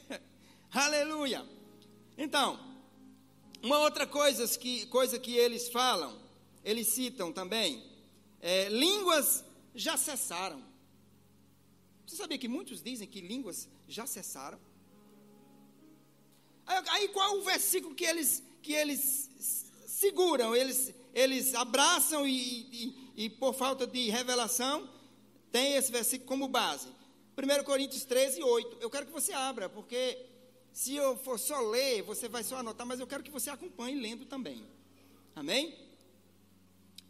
Aleluia. 0.72 1.46
Então, 2.18 2.60
uma 3.62 3.80
outra 3.80 4.08
coisa 4.08 4.48
que, 4.58 4.86
coisa 4.88 5.20
que 5.20 5.36
eles 5.36 5.68
falam, 5.70 6.18
eles 6.64 6.88
citam 6.88 7.32
também, 7.32 7.84
é, 8.42 8.70
línguas 8.70 9.44
já 9.76 9.98
cessaram. 9.98 10.64
Você 12.06 12.16
sabia 12.16 12.38
que 12.38 12.48
muitos 12.48 12.82
dizem 12.82 13.08
que 13.08 13.22
línguas 13.22 13.68
já 13.88 14.06
cessaram? 14.06 14.60
Aí, 16.66 16.84
aí 16.90 17.08
qual 17.10 17.38
o 17.38 17.44
versículo 17.44 17.94
que 17.94 18.06
eles, 18.06 18.44
que 18.62 18.74
eles 18.74 19.30
seguram, 19.88 20.56
eles, 20.56 20.94
eles 21.14 21.54
abraçam 21.54 22.28
e, 22.28 22.34
e, 22.36 23.26
e 23.26 23.30
por 23.30 23.54
falta 23.54 23.86
de 23.86 24.10
revelação, 24.10 24.90
tem 25.52 25.74
esse 25.74 25.92
versículo 25.92 26.28
como 26.28 26.48
base. 26.48 26.88
1 27.38 27.64
Coríntios 27.64 28.04
13, 28.06 28.42
8. 28.42 28.78
Eu 28.82 28.90
quero 28.90 29.06
que 29.06 29.12
você 29.12 29.34
abra, 29.34 29.70
porque 29.70 30.29
se 30.80 30.96
eu 30.96 31.18
for 31.18 31.38
só 31.38 31.60
ler, 31.60 32.02
você 32.04 32.30
vai 32.30 32.44
só 32.44 32.56
anotar, 32.58 32.88
mas 32.88 33.00
eu 33.00 33.08
quero 33.08 33.24
que 33.24 33.32
você 33.38 33.50
acompanhe 33.50 34.00
lendo 34.00 34.26
também. 34.26 34.66
Amém? 35.36 35.78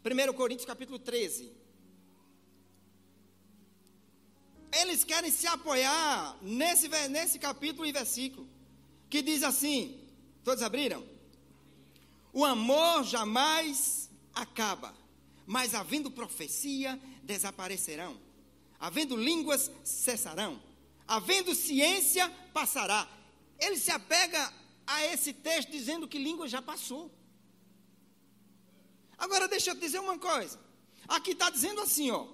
1 0.04 0.32
Coríntios 0.32 0.66
capítulo 0.66 0.98
13. 0.98 1.52
Eles 4.72 5.04
querem 5.04 5.30
se 5.30 5.46
apoiar 5.46 6.36
nesse, 6.42 6.88
nesse 7.08 7.38
capítulo 7.38 7.86
e 7.86 7.92
versículo, 7.92 8.48
que 9.08 9.22
diz 9.22 9.42
assim: 9.44 10.00
todos 10.42 10.62
abriram? 10.64 11.06
O 12.32 12.44
amor 12.44 13.04
jamais 13.04 14.10
acaba, 14.34 14.92
mas 15.46 15.74
havendo 15.74 16.10
profecia, 16.10 17.00
desaparecerão 17.22 18.18
havendo 18.80 19.14
línguas, 19.14 19.70
cessarão, 19.84 20.60
havendo 21.06 21.54
ciência, 21.54 22.30
passará. 22.52 23.06
Ele 23.60 23.76
se 23.76 23.90
apega 23.90 24.52
a 24.86 25.04
esse 25.06 25.32
texto 25.32 25.70
dizendo 25.70 26.08
que 26.08 26.18
língua 26.18 26.48
já 26.48 26.60
passou. 26.60 27.10
Agora 29.18 29.46
deixa 29.46 29.70
eu 29.70 29.74
te 29.74 29.80
dizer 29.80 29.98
uma 29.98 30.18
coisa. 30.18 30.58
Aqui 31.06 31.32
está 31.32 31.50
dizendo 31.50 31.80
assim, 31.80 32.10
ó. 32.10 32.26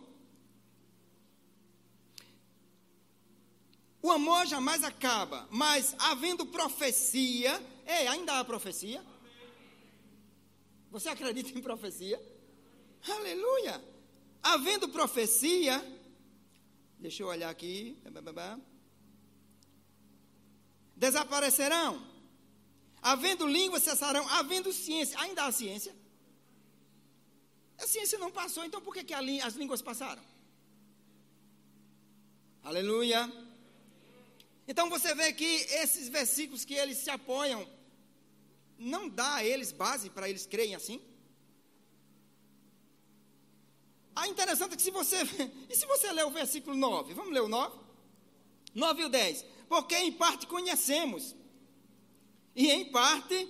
O 4.00 4.10
amor 4.10 4.46
jamais 4.46 4.84
acaba, 4.84 5.48
mas 5.50 5.96
havendo 5.98 6.46
profecia, 6.46 7.60
ei, 7.84 8.06
ainda 8.06 8.38
há 8.38 8.44
profecia? 8.44 9.04
Você 10.92 11.08
acredita 11.08 11.50
em 11.58 11.60
profecia? 11.60 12.20
Aleluia! 13.08 13.82
Havendo 14.42 14.88
profecia, 14.88 15.84
Deixa 16.98 17.22
eu 17.22 17.26
olhar 17.28 17.50
aqui. 17.50 17.96
Desaparecerão. 20.96 22.04
Havendo 23.02 23.46
língua, 23.46 23.78
cessarão. 23.78 24.26
Havendo 24.28 24.72
ciência. 24.72 25.18
Ainda 25.20 25.44
há 25.44 25.52
ciência? 25.52 25.94
A 27.78 27.86
ciência 27.86 28.18
não 28.18 28.30
passou, 28.30 28.64
então 28.64 28.80
por 28.80 28.94
que, 28.94 29.04
que 29.04 29.14
as 29.14 29.54
línguas 29.54 29.82
passaram? 29.82 30.22
Aleluia. 32.62 33.30
Então 34.66 34.88
você 34.90 35.14
vê 35.14 35.32
que 35.32 35.44
esses 35.82 36.08
versículos 36.08 36.64
que 36.64 36.74
eles 36.74 36.98
se 36.98 37.10
apoiam, 37.10 37.68
não 38.78 39.08
dá 39.08 39.36
a 39.36 39.44
eles 39.44 39.70
base 39.72 40.10
para 40.10 40.28
eles 40.28 40.46
crerem 40.46 40.74
assim? 40.74 41.00
Ah, 44.14 44.26
interessante 44.26 44.72
é 44.72 44.76
que 44.76 44.82
se 44.82 44.90
você. 44.90 45.18
E 45.68 45.76
se 45.76 45.84
você 45.86 46.10
ler 46.10 46.24
o 46.24 46.30
versículo 46.30 46.74
9? 46.74 47.12
Vamos 47.12 47.32
ler 47.32 47.42
o 47.42 47.48
9? 47.48 47.78
9 48.74 49.02
e 49.02 49.04
o 49.04 49.08
10. 49.08 49.44
Porque 49.68 49.96
em 49.96 50.12
parte 50.12 50.46
conhecemos, 50.46 51.34
e 52.54 52.70
em 52.70 52.86
parte 52.86 53.48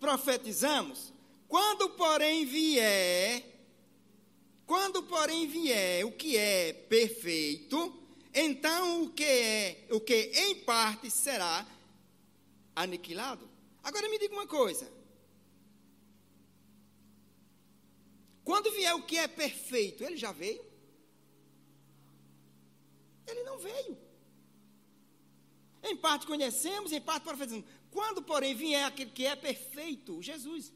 profetizamos. 0.00 1.12
Quando, 1.46 1.90
porém, 1.90 2.44
vier. 2.44 3.44
Quando, 4.66 5.02
porém, 5.04 5.46
vier 5.46 6.04
o 6.04 6.12
que 6.12 6.36
é 6.36 6.72
perfeito, 6.72 8.02
então 8.34 9.04
o 9.04 9.10
que 9.10 9.24
é, 9.24 9.86
o 9.90 10.00
que 10.00 10.30
em 10.34 10.56
parte 10.56 11.10
será 11.10 11.66
aniquilado. 12.76 13.48
Agora 13.82 14.08
me 14.08 14.18
diga 14.18 14.34
uma 14.34 14.46
coisa. 14.46 14.92
Quando 18.44 18.72
vier 18.72 18.94
o 18.94 19.02
que 19.02 19.16
é 19.16 19.28
perfeito, 19.28 20.02
ele 20.02 20.16
já 20.16 20.32
veio? 20.32 20.64
Ele 23.26 23.42
não 23.44 23.58
veio. 23.58 24.07
Em 25.88 25.96
parte 25.96 26.26
conhecemos, 26.26 26.92
em 26.92 27.00
parte 27.00 27.22
profetizamos. 27.22 27.64
Quando, 27.90 28.20
porém, 28.22 28.54
vier 28.54 28.84
aquele 28.84 29.10
que 29.10 29.24
é 29.24 29.34
perfeito, 29.34 30.22
Jesus, 30.22 30.72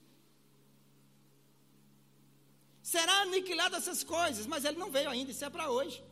será 2.82 3.22
aniquilado 3.22 3.76
essas 3.76 4.02
coisas, 4.02 4.46
mas 4.46 4.64
ele 4.64 4.78
não 4.78 4.90
veio 4.90 5.10
ainda, 5.10 5.30
isso 5.30 5.44
é 5.44 5.50
para 5.50 5.70
hoje. 5.70 6.02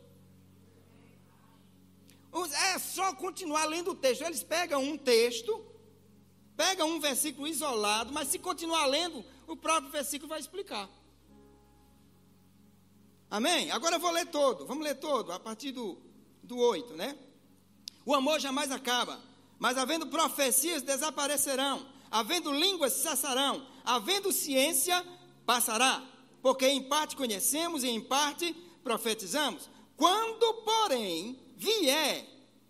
É 2.73 2.79
só 2.79 3.13
continuar 3.15 3.65
lendo 3.65 3.91
o 3.91 3.95
texto. 3.95 4.23
Eles 4.23 4.43
pegam 4.43 4.81
um 4.83 4.97
texto, 4.97 5.65
pegam 6.55 6.89
um 6.89 6.99
versículo 6.99 7.47
isolado, 7.47 8.13
mas 8.13 8.29
se 8.29 8.39
continuar 8.39 8.85
lendo, 8.85 9.25
o 9.47 9.55
próprio 9.55 9.91
versículo 9.91 10.29
vai 10.29 10.39
explicar. 10.39 10.89
Amém? 13.29 13.71
Agora 13.71 13.95
eu 13.95 13.99
vou 13.99 14.11
ler 14.11 14.27
todo. 14.27 14.65
Vamos 14.65 14.83
ler 14.83 14.95
todo, 14.95 15.31
a 15.31 15.39
partir 15.39 15.71
do, 15.71 15.97
do 16.43 16.57
8, 16.57 16.95
né? 16.95 17.17
O 18.05 18.15
amor 18.15 18.39
jamais 18.39 18.71
acaba, 18.71 19.19
mas 19.59 19.77
havendo 19.77 20.07
profecias 20.07 20.81
desaparecerão, 20.81 21.85
havendo 22.09 22.51
línguas 22.51 22.93
cessarão, 22.93 23.65
havendo 23.83 24.31
ciência 24.31 25.05
passará, 25.45 26.03
porque 26.41 26.67
em 26.67 26.83
parte 26.83 27.15
conhecemos 27.15 27.83
e 27.83 27.89
em 27.89 28.01
parte 28.01 28.53
profetizamos. 28.83 29.69
Quando, 29.95 30.53
porém, 30.63 31.39
vier 31.55 32.25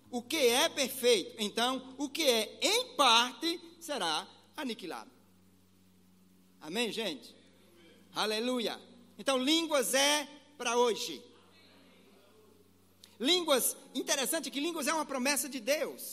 o 0.10 0.22
que 0.22 0.36
é 0.36 0.68
perfeito, 0.68 1.36
então 1.40 1.96
o 1.98 2.10
que 2.10 2.24
é 2.24 2.60
em 2.62 2.96
parte 2.96 3.60
será 3.80 4.28
aniquilado. 4.58 5.10
Amém, 6.60 6.92
gente? 6.92 7.34
Aleluia. 8.14 8.80
Então, 9.18 9.38
línguas 9.38 9.94
é 9.94 10.28
para 10.58 10.78
hoje. 10.78 11.24
Línguas, 13.22 13.78
interessante 13.94 14.50
que 14.50 14.60
línguas 14.60 14.88
é 14.88 14.94
uma 14.94 15.06
promessa 15.06 15.48
de 15.48 15.60
Deus. 15.60 16.04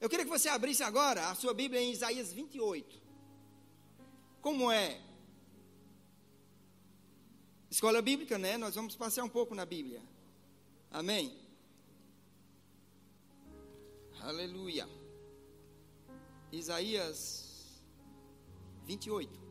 Eu 0.00 0.08
queria 0.10 0.24
que 0.24 0.30
você 0.30 0.48
abrisse 0.48 0.82
agora 0.82 1.30
a 1.30 1.34
sua 1.36 1.54
Bíblia 1.54 1.80
em 1.80 1.92
Isaías 1.92 2.32
28. 2.32 3.00
Como 4.42 4.72
é? 4.72 5.00
Escola 7.70 8.02
bíblica, 8.02 8.36
né? 8.36 8.58
Nós 8.58 8.74
vamos 8.74 8.96
passear 8.96 9.22
um 9.22 9.28
pouco 9.28 9.54
na 9.54 9.64
Bíblia. 9.64 10.02
Amém? 10.90 11.38
Aleluia. 14.22 14.88
Isaías 16.50 17.80
28. 18.86 19.44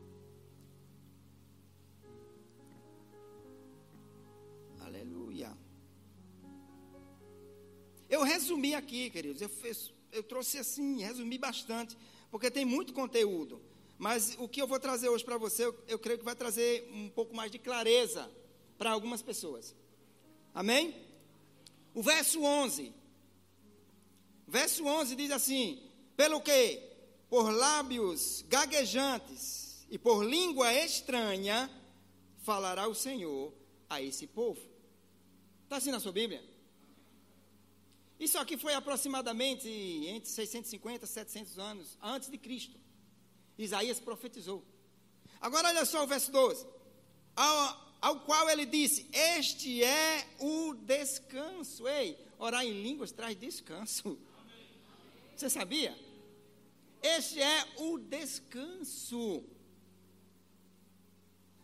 Eu 8.14 8.22
resumi 8.22 8.76
aqui, 8.76 9.10
queridos, 9.10 9.42
eu, 9.42 9.50
eu 10.12 10.22
trouxe 10.22 10.56
assim, 10.56 11.02
resumi 11.02 11.36
bastante, 11.36 11.98
porque 12.30 12.48
tem 12.48 12.64
muito 12.64 12.92
conteúdo. 12.92 13.60
Mas 13.98 14.36
o 14.38 14.46
que 14.46 14.62
eu 14.62 14.68
vou 14.68 14.78
trazer 14.78 15.08
hoje 15.08 15.24
para 15.24 15.36
você, 15.36 15.64
eu, 15.64 15.76
eu 15.88 15.98
creio 15.98 16.20
que 16.20 16.24
vai 16.24 16.36
trazer 16.36 16.88
um 16.92 17.08
pouco 17.08 17.34
mais 17.34 17.50
de 17.50 17.58
clareza 17.58 18.30
para 18.78 18.92
algumas 18.92 19.20
pessoas. 19.20 19.74
Amém? 20.54 20.94
O 21.92 22.04
verso 22.04 22.40
11. 22.40 22.94
Verso 24.46 24.86
11 24.86 25.16
diz 25.16 25.32
assim: 25.32 25.82
Pelo 26.16 26.40
que? 26.40 26.80
Por 27.28 27.50
lábios 27.50 28.44
gaguejantes 28.48 29.84
e 29.90 29.98
por 29.98 30.24
língua 30.24 30.72
estranha 30.72 31.68
falará 32.44 32.86
o 32.86 32.94
Senhor 32.94 33.52
a 33.90 34.00
esse 34.00 34.28
povo. 34.28 34.60
Está 35.64 35.78
assim 35.78 35.90
na 35.90 35.98
sua 35.98 36.12
Bíblia? 36.12 36.53
Isso 38.24 38.38
aqui 38.38 38.56
foi 38.56 38.72
aproximadamente 38.72 39.68
entre 39.68 40.30
650 40.30 41.04
e 41.04 41.08
700 41.08 41.58
anos 41.58 41.98
antes 42.02 42.30
de 42.30 42.38
Cristo. 42.38 42.80
Isaías 43.58 44.00
profetizou. 44.00 44.64
Agora 45.38 45.68
olha 45.68 45.84
só 45.84 46.02
o 46.02 46.06
verso 46.06 46.32
12. 46.32 46.66
Ao, 47.36 47.96
ao 48.00 48.20
qual 48.20 48.48
ele 48.48 48.64
disse: 48.64 49.06
Este 49.12 49.84
é 49.84 50.26
o 50.40 50.72
descanso. 50.72 51.86
Ei, 51.86 52.18
orar 52.38 52.64
em 52.64 52.82
línguas 52.82 53.12
traz 53.12 53.36
descanso. 53.36 54.18
Você 55.36 55.50
sabia? 55.50 55.94
Este 57.02 57.42
é 57.42 57.66
o 57.76 57.98
descanso. 57.98 59.44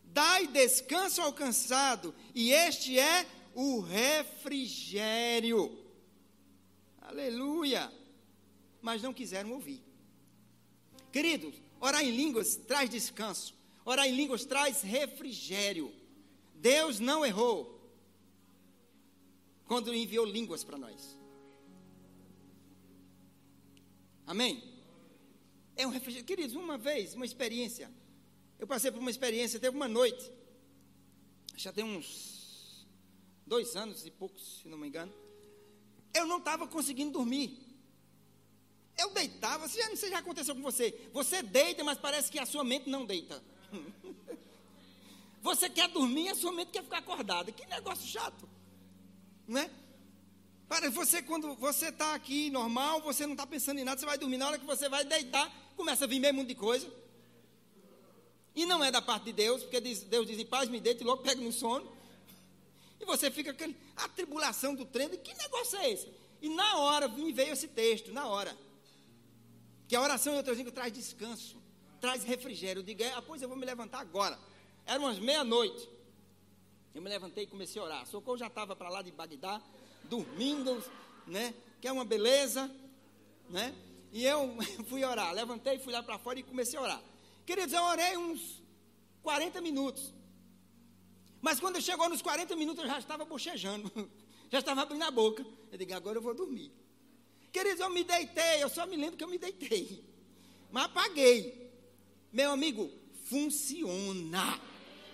Dai 0.03 0.45
descanso 0.45 1.23
ao 1.23 1.33
cansado, 1.33 2.13
e 2.35 2.51
este 2.51 2.99
é 2.99 3.25
o 3.55 3.79
refrigério. 3.79 5.81
Aleluia! 7.11 7.91
Mas 8.81 9.01
não 9.01 9.13
quiseram 9.13 9.51
ouvir. 9.51 9.83
Queridos, 11.11 11.53
orar 11.79 12.03
em 12.03 12.15
línguas 12.15 12.55
traz 12.55 12.89
descanso, 12.89 13.53
orar 13.83 14.07
em 14.07 14.15
línguas 14.15 14.45
traz 14.45 14.81
refrigério. 14.81 15.93
Deus 16.55 16.99
não 16.99 17.25
errou 17.25 17.79
quando 19.67 19.93
enviou 19.93 20.25
línguas 20.25 20.63
para 20.63 20.77
nós. 20.77 21.17
Amém? 24.25 24.63
É 25.75 25.85
um 25.85 25.89
refrigério. 25.89 26.25
Queridos, 26.25 26.55
uma 26.55 26.77
vez, 26.77 27.13
uma 27.13 27.25
experiência. 27.25 27.91
Eu 28.57 28.65
passei 28.65 28.89
por 28.89 28.99
uma 28.99 29.11
experiência, 29.11 29.59
teve 29.59 29.75
uma 29.75 29.87
noite. 29.87 30.31
Já 31.57 31.73
tem 31.73 31.83
uns 31.83 32.87
dois 33.45 33.75
anos 33.75 34.05
e 34.05 34.11
poucos, 34.11 34.61
se 34.61 34.67
não 34.69 34.77
me 34.77 34.87
engano. 34.87 35.20
Eu 36.13 36.25
não 36.25 36.37
estava 36.37 36.67
conseguindo 36.67 37.11
dormir. 37.11 37.57
Eu 38.97 39.09
deitava, 39.11 39.67
você 39.67 39.79
já, 39.81 39.89
não 39.89 39.95
sei 39.95 40.09
se 40.09 40.13
já 40.13 40.19
aconteceu 40.19 40.55
com 40.55 40.61
você. 40.61 41.09
Você 41.13 41.41
deita, 41.41 41.83
mas 41.83 41.97
parece 41.97 42.31
que 42.31 42.37
a 42.37 42.45
sua 42.45 42.63
mente 42.63 42.89
não 42.89 43.05
deita. 43.05 43.41
Você 45.41 45.67
quer 45.67 45.87
dormir 45.87 46.25
e 46.25 46.29
a 46.29 46.35
sua 46.35 46.51
mente 46.51 46.69
quer 46.69 46.83
ficar 46.83 46.99
acordada. 46.99 47.51
Que 47.51 47.65
negócio 47.65 48.07
chato. 48.07 48.47
Não 49.47 49.59
é? 49.59 49.71
Para 50.67 50.89
você, 50.89 51.21
quando 51.21 51.55
você 51.55 51.87
está 51.87 52.13
aqui 52.13 52.49
normal, 52.51 53.01
você 53.01 53.25
não 53.25 53.33
está 53.33 53.45
pensando 53.47 53.79
em 53.79 53.83
nada, 53.83 53.99
você 53.99 54.05
vai 54.05 54.17
dormir. 54.17 54.37
Na 54.37 54.47
hora 54.47 54.59
que 54.59 54.65
você 54.65 54.87
vai 54.87 55.03
deitar, 55.03 55.51
começa 55.75 56.05
a 56.05 56.07
vir 56.07 56.19
meio 56.19 56.33
mundo 56.33 56.47
de 56.47 56.55
coisa. 56.55 56.87
E 58.55 58.65
não 58.65 58.83
é 58.83 58.91
da 58.91 59.01
parte 59.01 59.25
de 59.25 59.33
Deus, 59.33 59.63
porque 59.63 59.81
Deus 59.81 60.27
diz, 60.27 60.43
paz, 60.43 60.69
me 60.69 60.79
deita 60.79 61.03
e 61.03 61.05
logo 61.05 61.23
pega 61.23 61.41
no 61.41 61.51
sono. 61.51 61.91
E 63.01 63.05
você 63.05 63.31
fica 63.31 63.49
aquele, 63.49 63.75
a 63.95 64.07
tribulação 64.07 64.75
do 64.75 64.85
trem, 64.85 65.09
que 65.09 65.33
negócio 65.33 65.77
é 65.79 65.91
esse? 65.91 66.07
E 66.39 66.49
na 66.49 66.77
hora 66.77 67.07
me 67.07 67.33
veio 67.33 67.53
esse 67.53 67.67
texto, 67.67 68.13
na 68.13 68.27
hora. 68.27 68.55
Que 69.87 69.95
a 69.95 70.01
oração 70.01 70.33
em 70.33 70.37
outras 70.37 70.55
línguas 70.55 70.75
traz 70.75 70.93
descanso, 70.93 71.57
traz 71.99 72.23
refrigério. 72.23 72.81
Eu 72.81 72.83
digo, 72.83 73.03
ah, 73.15 73.21
pois 73.21 73.41
eu 73.41 73.47
vou 73.47 73.57
me 73.57 73.65
levantar 73.65 73.99
agora. 73.99 74.37
Era 74.85 74.99
umas 74.99 75.17
meia-noite. 75.17 75.89
Eu 76.93 77.01
me 77.01 77.09
levantei 77.09 77.45
e 77.45 77.47
comecei 77.47 77.81
a 77.81 77.85
orar. 77.85 78.05
Socorro 78.05 78.37
já 78.37 78.47
estava 78.47 78.75
para 78.75 78.89
lá 78.89 79.01
de 79.01 79.11
Bagdá, 79.11 79.59
dormindo, 80.03 80.83
né? 81.25 81.55
Que 81.81 81.87
é 81.87 81.91
uma 81.91 82.05
beleza, 82.05 82.69
né? 83.49 83.73
E 84.11 84.23
eu 84.25 84.55
fui 84.87 85.03
orar. 85.03 85.33
Levantei, 85.33 85.79
fui 85.79 85.91
lá 85.91 86.03
para 86.03 86.19
fora 86.19 86.39
e 86.39 86.43
comecei 86.43 86.77
a 86.77 86.83
orar. 86.83 87.01
Queridos, 87.45 87.73
eu 87.73 87.83
orei 87.83 88.15
uns 88.15 88.61
40 89.23 89.59
minutos. 89.59 90.13
Mas 91.41 91.59
quando 91.59 91.81
chegou 91.81 92.07
nos 92.07 92.21
40 92.21 92.55
minutos, 92.55 92.83
eu 92.83 92.89
já 92.89 92.99
estava 92.99 93.25
bochejando. 93.25 93.91
Já 94.51 94.59
estava 94.59 94.81
abrindo 94.81 95.03
a 95.03 95.11
boca. 95.11 95.45
Eu 95.71 95.77
digo, 95.77 95.93
agora 95.93 96.17
eu 96.17 96.21
vou 96.21 96.33
dormir. 96.33 96.73
Queridos, 97.53 97.79
eu 97.79 97.89
me 97.89 98.03
deitei. 98.03 98.61
Eu 98.61 98.67
só 98.67 98.85
me 98.85 98.97
lembro 98.97 99.15
que 99.15 99.23
eu 99.23 99.27
me 99.29 99.37
deitei. 99.37 100.03
Mas 100.69 100.85
apaguei. 100.85 101.71
Meu 102.33 102.51
amigo, 102.51 102.91
funciona. 103.29 104.59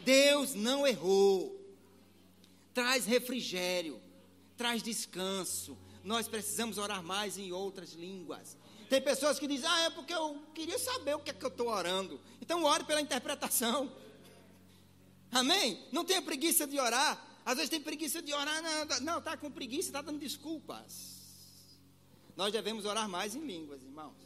Deus 0.04 0.56
não 0.56 0.88
errou. 0.88 1.56
Traz 2.74 3.06
refrigério, 3.06 4.02
traz 4.56 4.82
descanso. 4.82 5.78
Nós 6.04 6.28
precisamos 6.28 6.80
orar 6.80 7.04
mais 7.04 7.38
em 7.38 7.52
outras 7.52 7.94
línguas. 7.94 8.58
Tem 8.90 9.02
pessoas 9.02 9.38
que 9.38 9.48
dizem, 9.48 9.70
ah, 9.70 9.82
é 9.82 9.90
porque 9.90 10.14
eu 10.14 10.42
queria 10.56 10.80
saber 10.80 11.16
o 11.16 11.20
que 11.20 11.30
é 11.30 11.34
que 11.34 11.46
eu 11.46 11.50
estou 11.50 11.68
orando. 11.68 12.20
Então 12.42 12.64
ore 12.64 12.86
pela 12.86 13.02
interpretação. 13.02 13.92
Amém? 15.32 15.86
Não 15.92 16.06
tenha 16.06 16.22
preguiça 16.22 16.66
de 16.66 16.80
orar. 16.80 17.26
Às 17.46 17.56
vezes 17.56 17.70
tem 17.70 17.82
preguiça 17.82 18.22
de 18.22 18.34
orar, 18.34 18.62
não, 19.02 19.20
está 19.20 19.38
com 19.38 19.50
preguiça, 19.50 19.88
está 19.88 20.02
dando 20.02 20.20
desculpas. 20.20 21.18
Nós 22.36 22.52
devemos 22.52 22.84
orar 22.84 23.08
mais 23.08 23.36
em 23.36 23.46
línguas, 23.46 23.82
irmãos. 23.82 24.18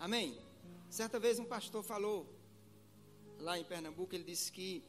Amém? 0.00 0.36
Certa 0.88 1.20
vez 1.20 1.38
um 1.38 1.44
pastor 1.44 1.84
falou, 1.84 2.26
lá 3.38 3.56
em 3.56 3.64
Pernambuco, 3.64 4.14
ele 4.14 4.24
disse 4.24 4.50
que 4.50 4.82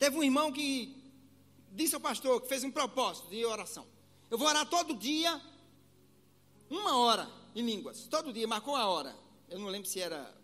teve 0.00 0.16
um 0.16 0.24
irmão 0.24 0.50
que 0.50 1.00
disse 1.70 1.94
ao 1.94 2.00
pastor 2.00 2.40
que 2.40 2.48
fez 2.48 2.64
um 2.64 2.72
propósito 2.72 3.28
de 3.28 3.44
oração. 3.44 3.86
Eu 4.28 4.36
vou 4.36 4.48
orar 4.48 4.68
todo 4.68 4.96
dia, 4.96 5.40
uma 6.68 6.96
hora 6.96 7.30
em 7.54 7.64
línguas, 7.64 8.08
todo 8.08 8.32
dia, 8.32 8.48
marcou 8.48 8.74
a 8.74 8.88
hora. 8.88 9.14
Eu 9.48 9.60
não 9.60 9.68
lembro 9.68 9.88
se 9.88 10.00
era 10.00 10.34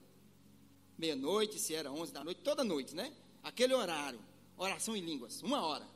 meia-noite, 1.01 1.59
se 1.59 1.75
era 1.75 1.91
onze 1.91 2.13
da 2.13 2.23
noite, 2.23 2.43
toda 2.43 2.63
noite, 2.63 2.95
né? 2.95 3.13
Aquele 3.43 3.75
horário, 3.75 4.21
oração 4.57 4.95
em 4.95 5.01
línguas, 5.01 5.43
uma 5.43 5.63
hora. 5.63 5.87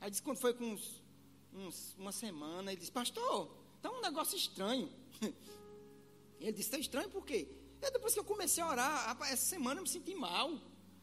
Aí 0.00 0.10
disse 0.10 0.22
quando 0.22 0.36
foi 0.36 0.52
com 0.52 0.64
uns, 0.64 1.02
uns, 1.52 1.94
uma 1.98 2.12
semana, 2.12 2.70
ele 2.70 2.78
disse, 2.78 2.92
pastor, 2.92 3.50
está 3.76 3.90
um 3.90 4.00
negócio 4.00 4.36
estranho. 4.36 4.88
Ele 6.40 6.52
disse, 6.52 6.68
está 6.68 6.78
estranho 6.78 7.10
por 7.10 7.22
quê? 7.26 7.46
É 7.82 7.90
depois 7.90 8.14
que 8.14 8.20
eu 8.20 8.24
comecei 8.24 8.62
a 8.62 8.68
orar, 8.68 9.18
essa 9.24 9.44
semana 9.44 9.78
eu 9.78 9.82
me 9.82 9.88
senti 9.88 10.14
mal. 10.14 10.50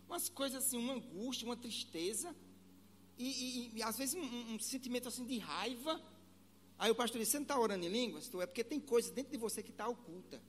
Umas 0.08 0.30
coisas 0.30 0.63
assim, 0.63 0.78
uma 0.78 0.93
angústia, 0.93 1.46
uma 1.46 1.56
tristeza. 1.56 2.36
E, 3.20 3.26
e, 3.26 3.78
e 3.78 3.84
às 3.84 3.98
vezes 4.00 4.15
um, 4.15 4.56
um, 4.56 4.60
sentimento 4.60 5.08
assim 5.08 5.26
de 5.26 5.38
raiva. 5.38 6.02
Aí 6.80 6.89
o 6.89 6.96
pastor 6.96 7.20
disse, 7.20 7.34
você 7.34 7.38
não 7.38 7.43
está 7.43 7.60
orando 7.60 7.86
em 7.86 7.89
línguas? 7.89 8.34
É 8.34 8.48
porque 8.48 8.63
tem 8.63 8.80
coisa 8.80 9.12
dentro 9.12 9.32
de 9.32 9.38
você 9.38 9.62
que 9.62 9.70
está 9.70 9.88
oculta. 9.88 10.41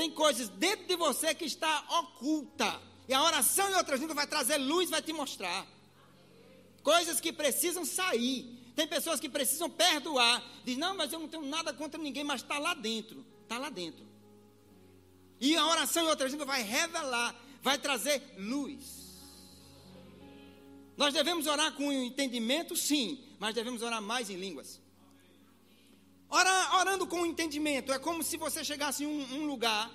Tem 0.00 0.10
coisas 0.10 0.48
dentro 0.48 0.86
de 0.86 0.96
você 0.96 1.34
que 1.34 1.44
está 1.44 1.84
oculta. 2.00 2.80
E 3.06 3.12
a 3.12 3.22
oração 3.22 3.70
em 3.70 3.74
outras 3.74 4.00
línguas 4.00 4.16
vai 4.16 4.26
trazer 4.26 4.56
luz, 4.56 4.88
vai 4.88 5.02
te 5.02 5.12
mostrar. 5.12 5.66
Coisas 6.82 7.20
que 7.20 7.30
precisam 7.30 7.84
sair. 7.84 8.72
Tem 8.74 8.88
pessoas 8.88 9.20
que 9.20 9.28
precisam 9.28 9.68
perdoar. 9.68 10.42
Diz, 10.64 10.78
não, 10.78 10.96
mas 10.96 11.12
eu 11.12 11.18
não 11.18 11.28
tenho 11.28 11.44
nada 11.44 11.74
contra 11.74 12.00
ninguém, 12.00 12.24
mas 12.24 12.40
está 12.40 12.58
lá 12.58 12.72
dentro. 12.72 13.22
Está 13.42 13.58
lá 13.58 13.68
dentro. 13.68 14.06
E 15.38 15.54
a 15.54 15.66
oração 15.66 16.04
em 16.04 16.08
outras 16.08 16.30
línguas 16.30 16.48
vai 16.48 16.62
revelar, 16.62 17.38
vai 17.62 17.76
trazer 17.76 18.22
luz. 18.38 19.20
Nós 20.96 21.12
devemos 21.12 21.46
orar 21.46 21.74
com 21.74 21.92
entendimento, 21.92 22.74
sim, 22.74 23.22
mas 23.38 23.54
devemos 23.54 23.82
orar 23.82 24.00
mais 24.00 24.30
em 24.30 24.36
línguas. 24.36 24.80
Ora, 26.30 26.76
orando 26.78 27.06
com 27.08 27.26
entendimento, 27.26 27.92
é 27.92 27.98
como 27.98 28.22
se 28.22 28.36
você 28.36 28.62
chegasse 28.64 29.02
em 29.02 29.06
um, 29.06 29.42
um 29.42 29.46
lugar 29.46 29.90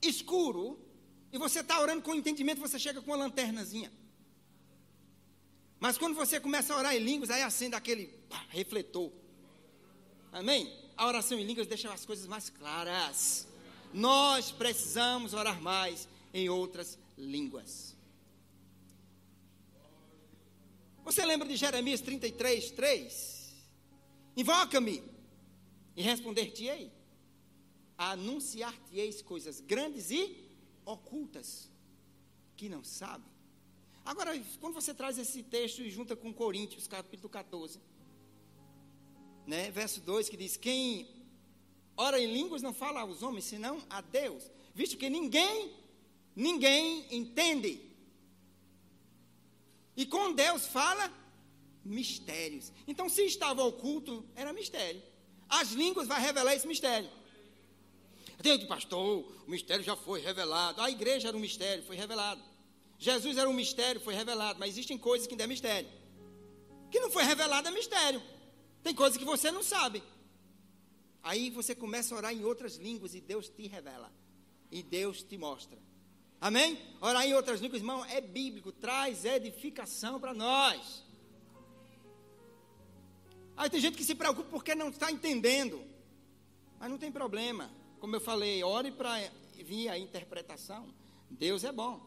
escuro 0.00 0.78
e 1.32 1.38
você 1.38 1.58
está 1.60 1.80
orando 1.80 2.02
com 2.02 2.14
entendimento, 2.14 2.60
você 2.60 2.78
chega 2.78 3.02
com 3.02 3.10
uma 3.10 3.16
lanternazinha. 3.16 3.92
Mas 5.80 5.98
quando 5.98 6.14
você 6.14 6.38
começa 6.38 6.72
a 6.72 6.76
orar 6.76 6.94
em 6.94 7.00
línguas, 7.00 7.30
aí 7.30 7.42
acende 7.42 7.74
aquele 7.74 8.06
pá, 8.28 8.44
refletor. 8.50 9.10
Amém? 10.32 10.72
A 10.96 11.06
oração 11.06 11.38
em 11.38 11.44
línguas 11.44 11.66
deixa 11.66 11.92
as 11.92 12.06
coisas 12.06 12.26
mais 12.26 12.48
claras. 12.48 13.46
Nós 13.92 14.52
precisamos 14.52 15.34
orar 15.34 15.60
mais 15.60 16.08
em 16.32 16.48
outras 16.48 16.96
línguas. 17.16 17.96
Você 21.04 21.24
lembra 21.24 21.48
de 21.48 21.56
Jeremias 21.56 22.00
33, 22.00 22.70
3? 22.72 23.37
Invoca-me 24.38 25.02
e 25.96 26.00
responder-te-ei. 26.00 26.92
Anunciar-te-eis 27.96 29.20
coisas 29.20 29.60
grandes 29.60 30.12
e 30.12 30.48
ocultas 30.84 31.68
que 32.56 32.68
não 32.68 32.84
sabe. 32.84 33.24
Agora, 34.04 34.30
quando 34.60 34.74
você 34.74 34.94
traz 34.94 35.18
esse 35.18 35.42
texto 35.42 35.82
e 35.82 35.90
junta 35.90 36.14
com 36.14 36.32
Coríntios, 36.32 36.86
capítulo 36.86 37.28
14, 37.28 37.80
né, 39.44 39.72
verso 39.72 40.00
2, 40.02 40.28
que 40.28 40.36
diz: 40.36 40.56
Quem 40.56 41.08
ora 41.96 42.20
em 42.20 42.32
línguas 42.32 42.62
não 42.62 42.72
fala 42.72 43.00
aos 43.00 43.24
homens, 43.24 43.44
senão 43.44 43.82
a 43.90 44.00
Deus, 44.00 44.48
visto 44.72 44.96
que 44.96 45.10
ninguém, 45.10 45.74
ninguém 46.36 47.06
entende. 47.10 47.72
E 49.96 50.06
com 50.06 50.32
Deus 50.32 50.64
fala 50.68 51.12
mistérios. 51.84 52.72
Então, 52.86 53.08
se 53.08 53.22
estava 53.22 53.62
oculto, 53.64 54.24
era 54.34 54.52
mistério. 54.52 55.02
As 55.48 55.72
línguas 55.72 56.06
vai 56.06 56.20
revelar 56.20 56.54
esse 56.54 56.66
mistério. 56.66 57.08
Dentro, 58.40 58.68
pastor, 58.68 59.24
o 59.46 59.50
mistério 59.50 59.84
já 59.84 59.96
foi 59.96 60.20
revelado. 60.20 60.80
A 60.80 60.90
igreja 60.90 61.28
era 61.28 61.36
um 61.36 61.40
mistério, 61.40 61.84
foi 61.84 61.96
revelado. 61.96 62.42
Jesus 62.98 63.36
era 63.36 63.48
um 63.48 63.52
mistério, 63.52 64.00
foi 64.00 64.14
revelado. 64.14 64.58
Mas 64.58 64.70
existem 64.70 64.98
coisas 64.98 65.26
que 65.26 65.34
ainda 65.34 65.44
é 65.44 65.46
mistério. 65.46 65.88
Que 66.90 67.00
não 67.00 67.10
foi 67.10 67.24
revelado 67.24 67.68
é 67.68 67.70
mistério. 67.70 68.22
Tem 68.82 68.94
coisas 68.94 69.16
que 69.16 69.24
você 69.24 69.50
não 69.50 69.62
sabe. 69.62 70.02
Aí 71.22 71.50
você 71.50 71.74
começa 71.74 72.14
a 72.14 72.18
orar 72.18 72.32
em 72.32 72.44
outras 72.44 72.76
línguas 72.76 73.14
e 73.14 73.20
Deus 73.20 73.48
te 73.48 73.66
revela. 73.66 74.12
E 74.70 74.82
Deus 74.82 75.22
te 75.22 75.36
mostra. 75.36 75.78
Amém? 76.40 76.78
Orar 77.00 77.26
em 77.26 77.34
outras 77.34 77.60
línguas, 77.60 77.80
irmão, 77.80 78.04
é 78.04 78.20
bíblico, 78.20 78.70
traz 78.70 79.24
edificação 79.24 80.20
para 80.20 80.32
nós. 80.32 81.02
Aí 83.58 83.68
tem 83.68 83.80
gente 83.80 83.96
que 83.96 84.04
se 84.04 84.14
preocupa 84.14 84.48
porque 84.48 84.72
não 84.72 84.88
está 84.88 85.10
entendendo. 85.10 85.84
Mas 86.78 86.88
não 86.88 86.96
tem 86.96 87.10
problema. 87.10 87.68
Como 87.98 88.14
eu 88.14 88.20
falei, 88.20 88.62
ore 88.62 88.92
para 88.92 89.18
vir 89.56 89.88
a 89.88 89.98
interpretação. 89.98 90.94
Deus 91.28 91.64
é 91.64 91.72
bom. 91.72 92.00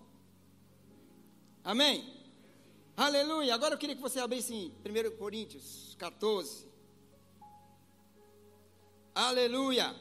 Amém? 1.62 2.10
Aleluia. 2.96 3.54
Agora 3.54 3.74
eu 3.74 3.78
queria 3.78 3.98
que 3.98 4.02
você 4.02 4.22
abrisse 4.22 4.54
em 4.54 4.68
1 4.70 5.18
Coríntios 5.18 5.94
14. 6.00 6.66
Aleluia. 9.14 9.94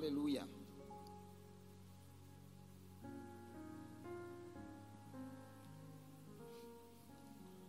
Aleluia. 0.00 0.48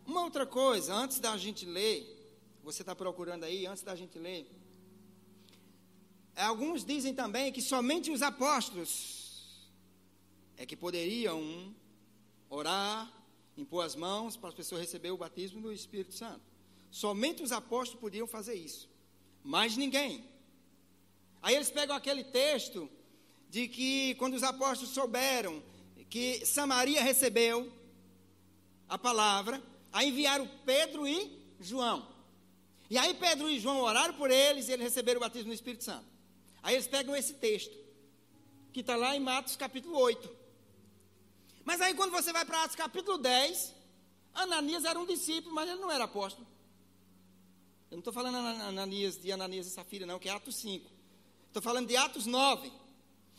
Uma 0.05 0.21
outra 0.23 0.45
coisa, 0.45 0.93
antes 0.93 1.19
da 1.19 1.35
gente 1.35 1.65
ler, 1.65 1.99
você 2.63 2.83
está 2.83 2.95
procurando 2.95 3.43
aí, 3.43 3.65
antes 3.65 3.83
da 3.83 3.97
gente 3.97 4.17
ler. 4.17 4.49
Alguns 6.33 6.85
dizem 6.85 7.13
também 7.13 7.51
que 7.51 7.61
somente 7.61 8.09
os 8.09 8.21
apóstolos 8.21 9.69
é 10.55 10.65
que 10.65 10.77
poderiam 10.77 11.75
orar, 12.49 13.11
impor 13.57 13.83
as 13.83 13.93
mãos 13.93 14.37
para 14.37 14.47
as 14.47 14.55
pessoas 14.55 14.79
receber 14.79 15.11
o 15.11 15.17
batismo 15.17 15.59
do 15.59 15.73
Espírito 15.73 16.13
Santo. 16.13 16.45
Somente 16.89 17.43
os 17.43 17.51
apóstolos 17.51 17.99
podiam 17.99 18.25
fazer 18.25 18.55
isso, 18.55 18.89
mais 19.43 19.75
ninguém. 19.75 20.30
Aí 21.41 21.55
eles 21.55 21.69
pegam 21.69 21.95
aquele 21.95 22.23
texto 22.23 22.89
de 23.49 23.67
que 23.67 24.15
quando 24.15 24.35
os 24.35 24.43
apóstolos 24.43 24.93
souberam 24.93 25.61
que 26.11 26.45
Samaria 26.45 27.01
recebeu 27.01 27.71
a 28.87 28.97
palavra, 28.97 29.63
aí 29.93 30.09
enviaram 30.09 30.45
Pedro 30.65 31.07
e 31.07 31.41
João. 31.59 32.05
E 32.89 32.97
aí 32.97 33.13
Pedro 33.13 33.49
e 33.49 33.59
João 33.59 33.79
oraram 33.79 34.13
por 34.13 34.29
eles 34.29 34.67
e 34.67 34.73
eles 34.73 34.83
receberam 34.83 35.19
o 35.19 35.21
batismo 35.21 35.47
no 35.47 35.53
Espírito 35.53 35.85
Santo. 35.85 36.05
Aí 36.61 36.75
eles 36.75 36.87
pegam 36.87 37.15
esse 37.15 37.35
texto, 37.35 37.73
que 38.73 38.81
está 38.81 38.97
lá 38.97 39.15
em 39.15 39.21
Matos 39.21 39.55
capítulo 39.55 39.97
8. 39.97 40.29
Mas 41.63 41.79
aí 41.79 41.93
quando 41.93 42.11
você 42.11 42.33
vai 42.33 42.43
para 42.43 42.63
Atos 42.63 42.75
capítulo 42.75 43.17
10, 43.17 43.73
Ananias 44.33 44.83
era 44.83 44.99
um 44.99 45.05
discípulo, 45.05 45.55
mas 45.55 45.69
ele 45.69 45.79
não 45.79 45.89
era 45.89 46.03
apóstolo. 46.03 46.45
Eu 47.89 47.95
não 47.95 47.99
estou 47.99 48.13
falando 48.13 48.35
Ananias, 48.35 49.17
de 49.17 49.31
Ananias 49.31 49.67
e 49.67 49.69
Safira, 49.69 50.05
não, 50.05 50.19
que 50.19 50.27
é 50.27 50.31
Atos 50.33 50.55
5. 50.57 50.89
Estou 51.51 51.61
falando 51.61 51.89
de 51.89 51.97
Atos 51.97 52.25
9. 52.25 52.71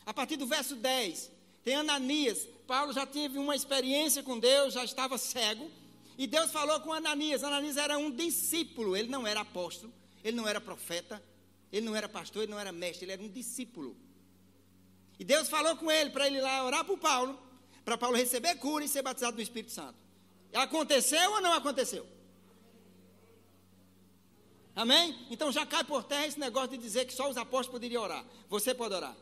A 0.05 0.13
partir 0.13 0.37
do 0.37 0.47
verso 0.47 0.77
10, 0.77 1.31
tem 1.65 1.77
Ananias. 1.77 2.47
Paulo 2.67 2.93
já 2.93 3.07
teve 3.07 3.39
uma 3.39 3.57
experiência 3.57 4.23
com 4.23 4.39
Deus, 4.39 4.75
já 4.75 4.85
estava 4.85 5.17
cego. 5.17 5.71
E 6.19 6.27
Deus 6.27 6.53
falou 6.53 6.79
com 6.81 6.93
Ananias. 6.93 7.43
Ananias 7.43 7.79
era 7.79 7.97
um 7.97 8.11
discípulo, 8.11 8.95
ele 8.95 9.09
não 9.09 9.27
era 9.27 9.41
apóstolo, 9.41 9.91
ele 10.23 10.37
não 10.37 10.47
era 10.47 10.61
profeta, 10.61 11.23
ele 11.73 11.87
não 11.87 11.97
era 11.97 12.07
pastor, 12.07 12.43
ele 12.43 12.53
não 12.53 12.61
era 12.61 12.71
mestre, 12.71 13.07
ele 13.07 13.13
era 13.13 13.23
um 13.23 13.31
discípulo. 13.31 13.97
E 15.19 15.25
Deus 15.25 15.49
falou 15.49 15.75
com 15.77 15.91
ele 15.91 16.11
para 16.11 16.27
ele 16.27 16.37
ir 16.37 16.43
lá 16.43 16.67
orar 16.67 16.85
para 16.85 16.97
Paulo, 16.99 17.41
para 17.83 17.97
Paulo 17.97 18.15
receber 18.15 18.57
cura 18.57 18.85
e 18.85 18.89
ser 18.89 19.01
batizado 19.01 19.37
no 19.37 19.43
Espírito 19.43 19.73
Santo. 19.73 19.97
Aconteceu 20.53 21.33
ou 21.33 21.41
não 21.41 21.55
aconteceu? 21.55 22.07
Amém? 24.75 25.19
Então 25.31 25.53
já 25.53 25.67
cai 25.67 25.85
por 25.85 26.03
terra 26.05 26.27
esse 26.27 26.41
negócio 26.41 26.71
de 26.71 26.79
dizer 26.79 27.05
que 27.05 27.13
só 27.13 27.29
os 27.29 27.37
apóstolos 27.37 27.69
poderiam 27.69 28.03
orar. 28.03 28.25
Você 28.49 28.75
pode 28.75 28.95
orar. 28.95 29.17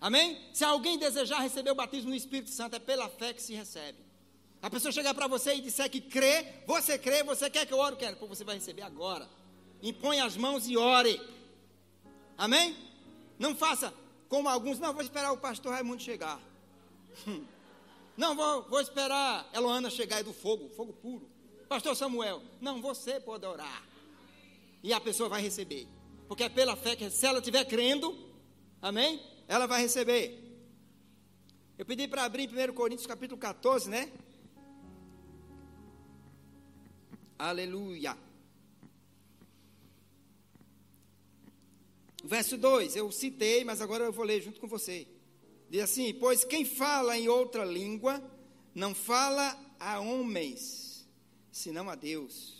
Amém? 0.00 0.38
Se 0.52 0.64
alguém 0.64 0.98
desejar 0.98 1.40
receber 1.40 1.70
o 1.70 1.74
batismo 1.74 2.10
no 2.10 2.16
Espírito 2.16 2.50
Santo, 2.50 2.76
é 2.76 2.78
pela 2.78 3.08
fé 3.08 3.32
que 3.32 3.42
se 3.42 3.54
recebe. 3.54 3.98
A 4.60 4.68
pessoa 4.68 4.90
chegar 4.90 5.14
para 5.14 5.26
você 5.26 5.54
e 5.54 5.60
disser 5.60 5.88
que 5.88 6.00
crê, 6.00 6.44
você 6.66 6.98
crê, 6.98 7.22
você 7.22 7.48
quer 7.48 7.66
que 7.66 7.72
eu 7.72 7.78
ore, 7.78 7.96
quero, 7.96 8.16
pô, 8.16 8.26
você 8.26 8.42
vai 8.42 8.56
receber 8.56 8.82
agora. 8.82 9.28
Impõe 9.82 10.20
as 10.20 10.36
mãos 10.36 10.68
e 10.68 10.76
ore. 10.76 11.20
Amém? 12.36 12.76
Não 13.38 13.54
faça 13.54 13.94
como 14.28 14.48
alguns, 14.48 14.78
não, 14.78 14.92
vou 14.92 15.02
esperar 15.02 15.32
o 15.32 15.38
pastor 15.38 15.72
Raimundo 15.72 16.02
chegar. 16.02 16.40
Não, 18.16 18.34
vou, 18.34 18.62
vou 18.64 18.80
esperar 18.80 19.48
Eloana 19.54 19.88
chegar, 19.88 20.18
é 20.18 20.22
do 20.24 20.32
fogo, 20.32 20.68
fogo 20.70 20.92
puro. 20.92 21.30
Pastor 21.68 21.94
Samuel, 21.94 22.42
não, 22.62 22.80
você 22.80 23.20
pode 23.20 23.44
orar. 23.44 23.84
E 24.82 24.92
a 24.92 25.00
pessoa 25.00 25.28
vai 25.28 25.42
receber. 25.42 25.86
Porque 26.26 26.44
é 26.44 26.48
pela 26.48 26.74
fé 26.74 26.96
que 26.96 27.10
se 27.10 27.26
ela 27.26 27.40
estiver 27.40 27.64
crendo, 27.66 28.16
amém? 28.80 29.22
Ela 29.46 29.66
vai 29.66 29.82
receber. 29.82 30.44
Eu 31.76 31.84
pedi 31.84 32.08
para 32.08 32.24
abrir 32.24 32.48
em 32.50 32.70
1 32.70 32.72
Coríntios 32.72 33.06
capítulo 33.06 33.38
14, 33.38 33.90
né? 33.90 34.10
Aleluia. 37.38 38.16
Verso 42.24 42.56
2, 42.56 42.96
eu 42.96 43.12
citei, 43.12 43.62
mas 43.62 43.80
agora 43.80 44.04
eu 44.04 44.12
vou 44.12 44.24
ler 44.24 44.40
junto 44.40 44.58
com 44.58 44.66
você. 44.66 45.06
Diz 45.68 45.82
assim: 45.82 46.14
Pois 46.14 46.44
quem 46.44 46.64
fala 46.64 47.16
em 47.16 47.28
outra 47.28 47.64
língua, 47.64 48.22
não 48.74 48.94
fala 48.94 49.56
a 49.78 50.00
homens 50.00 50.87
senão 51.50 51.88
a 51.88 51.94
Deus, 51.94 52.58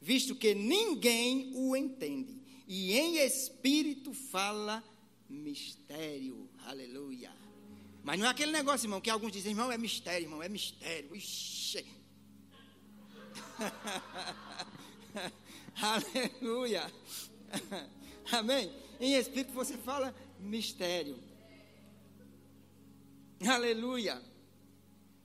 visto 0.00 0.34
que 0.34 0.54
ninguém 0.54 1.52
o 1.54 1.76
entende, 1.76 2.40
e 2.66 2.92
em 2.92 3.18
espírito 3.18 4.12
fala 4.12 4.82
mistério. 5.28 6.48
Aleluia. 6.64 7.32
Mas 8.02 8.18
não 8.18 8.26
é 8.26 8.30
aquele 8.30 8.52
negócio, 8.52 8.86
irmão, 8.86 9.00
que 9.00 9.10
alguns 9.10 9.32
dizem, 9.32 9.52
irmão, 9.52 9.72
é 9.72 9.78
mistério, 9.78 10.26
irmão, 10.26 10.42
é 10.42 10.48
mistério. 10.48 11.16
Ixi. 11.16 11.86
Aleluia. 15.80 16.92
Amém? 18.30 18.70
Em 19.00 19.14
espírito 19.14 19.52
você 19.52 19.76
fala 19.78 20.14
mistério. 20.38 21.18
Aleluia. 23.46 24.22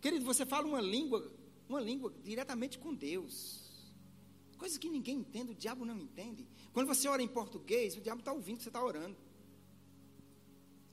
Querido, 0.02 0.26
você 0.26 0.46
fala 0.46 0.66
uma 0.68 0.82
língua 0.82 1.30
uma 1.70 1.80
língua 1.80 2.12
diretamente 2.24 2.80
com 2.80 2.94
Deus. 2.94 3.70
Coisas 4.58 4.78
que 4.78 4.90
ninguém 4.90 5.18
entende, 5.18 5.52
o 5.52 5.56
diabo 5.56 5.86
não 5.86 5.98
entende. 5.98 6.46
Quando 6.74 6.88
você 6.88 7.08
ora 7.08 7.22
em 7.22 7.28
português, 7.28 7.96
o 7.96 8.02
diabo 8.02 8.20
está 8.20 8.34
ouvindo 8.34 8.58
que 8.58 8.64
você 8.64 8.70
está 8.70 8.84
orando. 8.84 9.16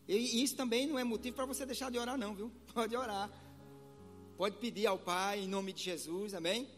E 0.07 0.43
isso 0.43 0.55
também 0.55 0.87
não 0.87 0.99
é 0.99 1.03
motivo 1.03 1.35
para 1.35 1.47
você 1.47 1.67
deixar 1.67 1.91
de 1.91 1.99
orar, 1.99 2.17
não, 2.17 2.35
viu? 2.35 2.53
Pode 2.73 2.95
orar. 2.95 3.29
Pode 4.37 4.59
pedir 4.59 4.87
ao 4.87 4.99
Pai, 4.99 5.41
em 5.41 5.49
nome 5.49 5.73
de 5.73 5.83
Jesus, 5.83 6.35
amém? 6.35 6.69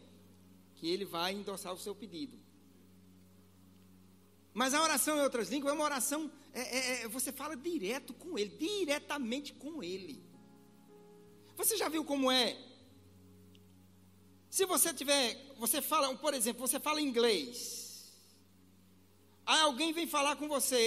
Que 0.75 0.89
Ele 0.89 1.05
vai 1.05 1.33
endossar 1.33 1.73
o 1.73 1.77
seu 1.77 1.93
pedido. 1.93 2.39
Mas 4.53 4.73
a 4.73 4.81
oração 4.81 5.17
em 5.17 5.21
outras 5.21 5.49
línguas 5.49 5.73
é 5.73 5.75
uma 5.75 5.85
oração, 5.85 6.31
é, 6.53 6.61
é, 6.61 7.03
é, 7.03 7.07
você 7.07 7.31
fala 7.31 7.55
direto 7.55 8.13
com 8.13 8.37
Ele, 8.37 8.49
diretamente 8.57 9.53
com 9.53 9.83
Ele. 9.83 10.23
Você 11.55 11.77
já 11.77 11.87
viu 11.87 12.03
como 12.03 12.31
é 12.31 12.68
se 14.49 14.65
você 14.65 14.93
tiver, 14.93 15.53
você 15.57 15.81
fala, 15.81 16.15
por 16.15 16.33
exemplo, 16.33 16.67
você 16.67 16.79
fala 16.79 17.01
inglês. 17.01 18.11
Aí 19.45 19.61
alguém 19.61 19.93
vem 19.93 20.07
falar 20.07 20.35
com 20.35 20.47
você 20.47 20.83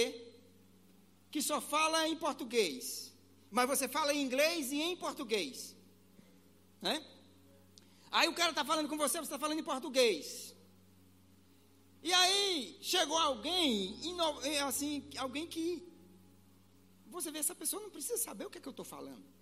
que 1.31 1.41
só 1.41 1.59
fala 1.59 2.07
em 2.07 2.15
português, 2.15 3.13
mas 3.49 3.67
você 3.67 3.87
fala 3.87 4.13
em 4.13 4.21
inglês 4.21 4.71
e 4.71 4.81
em 4.81 4.95
português, 4.95 5.75
né? 6.81 7.03
Aí 8.11 8.27
o 8.27 8.35
cara 8.35 8.51
está 8.51 8.63
falando 8.63 8.87
com 8.87 8.97
você, 8.97 9.17
você 9.17 9.23
está 9.23 9.39
falando 9.39 9.59
em 9.59 9.63
português. 9.63 10.53
E 12.03 12.13
aí 12.13 12.77
chegou 12.81 13.17
alguém, 13.17 13.97
assim, 14.67 15.09
alguém 15.17 15.47
que 15.47 15.65
você 17.07 17.31
vê 17.31 17.39
essa 17.39 17.55
pessoa 17.55 17.81
não 17.81 17.89
precisa 17.89 18.17
saber 18.17 18.45
o 18.45 18.49
que 18.49 18.57
é 18.59 18.61
que 18.61 18.67
eu 18.67 18.71
estou 18.71 18.85
falando. 18.85 19.32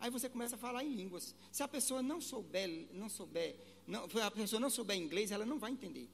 Aí 0.00 0.10
você 0.10 0.28
começa 0.28 0.54
a 0.54 0.58
falar 0.58 0.84
em 0.84 0.94
línguas. 0.94 1.34
Se 1.50 1.62
a 1.62 1.68
pessoa 1.68 2.02
não 2.02 2.20
souber, 2.20 2.88
não 2.92 3.08
souber, 3.08 3.56
não, 3.86 4.04
a 4.24 4.30
pessoa 4.30 4.60
não 4.60 4.70
souber 4.70 4.96
inglês, 4.96 5.32
ela 5.32 5.44
não 5.44 5.58
vai 5.58 5.72
entender. 5.72 6.08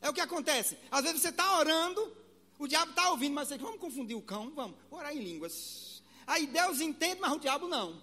É 0.00 0.10
o 0.10 0.12
que 0.12 0.20
acontece. 0.20 0.76
Às 0.90 1.04
vezes 1.04 1.22
você 1.22 1.30
está 1.30 1.58
orando, 1.58 2.14
o 2.58 2.66
diabo 2.66 2.90
está 2.90 3.10
ouvindo, 3.10 3.34
mas 3.34 3.48
você 3.48 3.56
vamos 3.56 3.80
confundir 3.80 4.16
o 4.16 4.22
cão, 4.22 4.50
vamos 4.54 4.76
orar 4.90 5.16
em 5.16 5.20
línguas. 5.20 6.02
Aí 6.26 6.46
Deus 6.46 6.80
entende, 6.80 7.20
mas 7.20 7.32
o 7.32 7.38
diabo 7.38 7.68
não. 7.68 8.02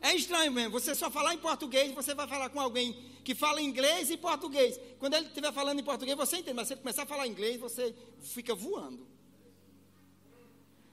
É 0.00 0.14
estranho 0.14 0.52
mesmo. 0.52 0.70
Você 0.70 0.94
só 0.94 1.10
falar 1.10 1.34
em 1.34 1.38
português, 1.38 1.92
você 1.92 2.14
vai 2.14 2.26
falar 2.26 2.48
com 2.48 2.60
alguém 2.60 2.92
que 3.24 3.34
fala 3.34 3.60
inglês 3.60 4.10
e 4.10 4.16
português. 4.16 4.78
Quando 4.98 5.14
ele 5.14 5.26
estiver 5.26 5.52
falando 5.52 5.80
em 5.80 5.84
português, 5.84 6.16
você 6.16 6.36
entende. 6.36 6.54
Mas 6.54 6.68
se 6.68 6.74
ele 6.74 6.80
começar 6.80 7.02
a 7.02 7.06
falar 7.06 7.26
inglês, 7.26 7.58
você 7.58 7.94
fica 8.20 8.54
voando. 8.54 9.06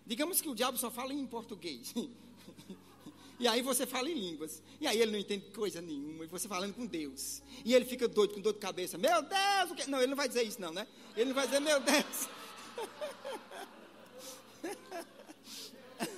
Digamos 0.06 0.42
que 0.42 0.50
o 0.50 0.56
diabo 0.56 0.78
só 0.78 0.92
fala 0.92 1.14
em 1.14 1.26
português. 1.26 1.94
E 3.40 3.48
aí 3.48 3.62
você 3.62 3.86
fala 3.86 4.10
em 4.10 4.14
línguas. 4.14 4.64
E 4.80 4.88
aí 4.88 5.02
ele 5.02 5.12
não 5.12 5.20
entende 5.20 5.48
coisa 5.52 5.82
nenhuma. 5.82 6.24
E 6.24 6.28
você 6.28 6.48
falando 6.48 6.74
com 6.74 6.86
Deus. 6.86 7.42
E 7.66 7.74
ele 7.74 7.84
fica 7.84 8.08
doido, 8.08 8.36
com 8.36 8.42
dor 8.42 8.54
de 8.54 8.60
cabeça. 8.60 8.98
Meu 8.98 9.22
Deus! 9.22 9.72
O 9.72 9.76
que? 9.76 9.90
Não, 9.90 9.98
ele 9.98 10.08
não 10.08 10.16
vai 10.16 10.30
dizer 10.30 10.44
isso, 10.44 10.62
não, 10.62 10.72
né? 10.72 10.88
Ele 11.14 11.26
não 11.26 11.36
vai 11.36 11.46
dizer, 11.46 11.60
meu 11.60 11.78
Deus. 11.82 12.30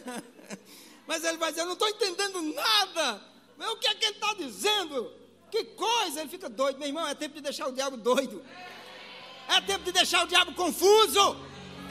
Mas 1.08 1.24
ele 1.24 1.38
vai 1.38 1.52
dizer, 1.52 1.62
eu 1.62 1.66
não 1.66 1.74
estou 1.74 1.90
entendendo 1.90 2.42
nada. 2.54 3.22
Mas 3.58 3.70
o 3.72 3.78
que 3.78 3.88
é 3.88 3.96
que 3.96 4.06
ele 4.06 4.16
está 4.16 4.34
dizendo? 4.36 5.12
Que 5.50 5.64
coisa! 5.64 6.22
Ele 6.22 6.30
fica 6.30 6.50
doido. 6.50 6.78
Meu 6.78 6.88
irmão, 6.88 7.08
é 7.08 7.16
tempo 7.16 7.34
de 7.34 7.42
deixar 7.42 7.68
o 7.68 7.72
diabo 7.72 7.98
doido. 7.98 8.44
É 9.48 9.62
tempo 9.62 9.84
de 9.84 9.92
deixar 9.92 10.26
o 10.26 10.28
diabo 10.28 10.54
confuso. 10.54 11.38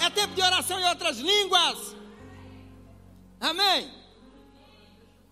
É 0.01 0.11
tempo 0.11 0.35
de 0.35 0.43
oração 0.43 0.79
em 0.79 0.87
outras 0.87 1.19
línguas. 1.19 1.97
Amém? 3.41 3.93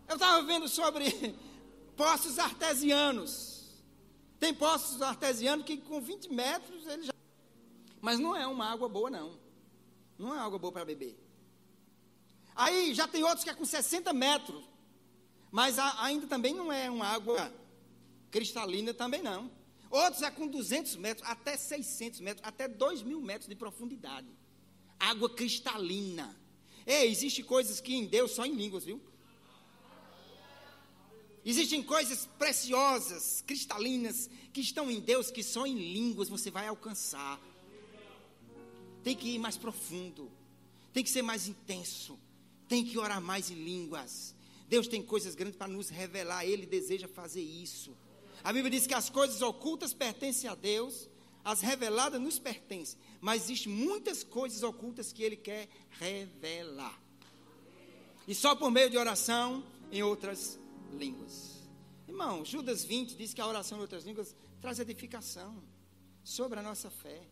Eu 0.09 0.15
estava 0.17 0.43
vendo 0.43 0.69
sobre 0.69 1.35
poços 1.97 2.39
artesianos. 2.39 3.83
Tem 4.39 4.53
poços 4.53 5.01
artesianos 5.01 5.65
que 5.65 5.77
com 5.77 6.01
20 6.01 6.33
metros 6.33 6.87
ele 6.87 7.05
já. 7.05 7.13
Mas 8.01 8.19
não 8.19 8.37
é 8.37 8.47
uma 8.47 8.71
água 8.71 8.89
boa, 8.89 9.09
não. 9.09 9.39
Não 10.19 10.35
é 10.35 10.39
água 10.39 10.59
boa 10.59 10.73
para 10.73 10.85
beber. 10.85 11.19
Aí 12.55 12.93
já 12.93 13.09
tem 13.09 13.23
outros 13.23 13.45
que 13.45 13.51
é 13.51 13.55
com 13.55 13.65
60 13.65 14.13
metros. 14.13 14.63
Mas 15.51 15.79
ainda 15.79 16.27
também 16.27 16.55
não 16.55 16.73
é 16.73 16.91
uma 16.91 17.07
água 17.07 17.53
cristalina, 18.31 18.93
também 18.93 19.23
não. 19.23 19.51
Outros 19.91 20.23
é 20.23 20.31
com 20.31 20.47
200 20.47 20.97
metros, 20.97 21.29
até 21.29 21.57
600 21.57 22.21
metros, 22.21 22.47
até 22.47 22.67
2 22.67 23.03
mil 23.03 23.21
metros 23.21 23.49
de 23.49 23.55
profundidade. 23.55 24.27
Água 25.03 25.29
cristalina. 25.29 26.39
Ei, 26.87 27.11
existem 27.11 27.45
coisas 27.45 27.81
que 27.81 27.93
em 27.93 28.07
Deus 28.07 28.31
só 28.31 28.47
em 28.47 28.55
línguas, 28.55 28.85
viu? 28.85 29.01
Existem 31.45 31.83
coisas 31.83 32.29
preciosas, 32.39 33.43
cristalinas, 33.45 34.31
que 34.53 34.61
estão 34.61 34.89
em 34.89 35.01
Deus, 35.01 35.29
que 35.29 35.43
só 35.43 35.67
em 35.67 35.75
línguas 35.75 36.29
você 36.29 36.53
vai 36.53 36.69
alcançar. 36.69 37.41
Tem 39.03 39.17
que 39.17 39.31
ir 39.31 39.39
mais 39.41 39.57
profundo, 39.57 40.31
tem 40.93 41.03
que 41.03 41.11
ser 41.11 41.23
mais 41.23 41.49
intenso, 41.49 42.17
tem 42.69 42.85
que 42.85 42.97
orar 42.97 43.21
mais 43.21 43.51
em 43.51 43.57
línguas. 43.57 44.37
Deus 44.69 44.87
tem 44.87 45.03
coisas 45.03 45.35
grandes 45.35 45.57
para 45.57 45.67
nos 45.67 45.89
revelar, 45.89 46.47
Ele 46.47 46.65
deseja 46.65 47.09
fazer 47.09 47.43
isso. 47.43 47.97
A 48.45 48.53
Bíblia 48.53 48.71
diz 48.71 48.87
que 48.87 48.95
as 48.95 49.11
coisas 49.11 49.43
ocultas 49.43 49.93
pertencem 49.93 50.49
a 50.49 50.55
Deus, 50.55 51.11
as 51.45 51.61
reveladas 51.61 52.21
nos 52.21 52.39
pertencem, 52.39 52.97
mas 53.23 53.45
existem 53.45 53.73
muitas 53.73 54.25
coisas 54.25 54.65
ocultas 54.65 55.13
que 55.13 55.23
Ele 55.23 55.37
quer 55.37 55.69
revelar. 55.91 57.01
E 58.27 58.35
só 58.35 58.57
por 58.57 58.69
meio 58.69 58.91
de 58.91 58.99
oração 58.99 59.65
em 59.93 60.03
outras 60.03 60.59
línguas. 60.93 61.63
Irmão, 62.09 62.45
Judas 62.45 62.85
20 62.85 63.15
diz 63.15 63.33
que 63.33 63.41
a 63.41 63.47
oração 63.47 63.79
em 63.79 63.81
outras 63.81 64.05
línguas 64.05 64.35
traz 64.61 64.81
edificação 64.81 65.63
sobre 66.25 66.59
a 66.59 66.63
nossa 66.63 66.91
fé. 66.91 67.23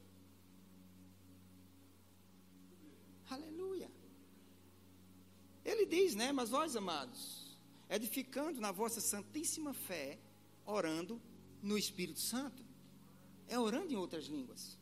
Aleluia. 3.29 3.91
Ele 5.65 5.87
diz, 5.87 6.15
né? 6.15 6.31
Mas 6.31 6.51
vós, 6.51 6.77
amados, 6.77 7.59
edificando 7.89 8.61
na 8.61 8.71
vossa 8.71 9.01
santíssima 9.01 9.75
fé, 9.75 10.21
orando 10.65 11.21
no 11.61 11.77
Espírito 11.77 12.21
Santo. 12.21 12.65
É 13.49 13.59
orando 13.59 13.93
em 13.93 13.97
outras 13.97 14.27
línguas. 14.27 14.80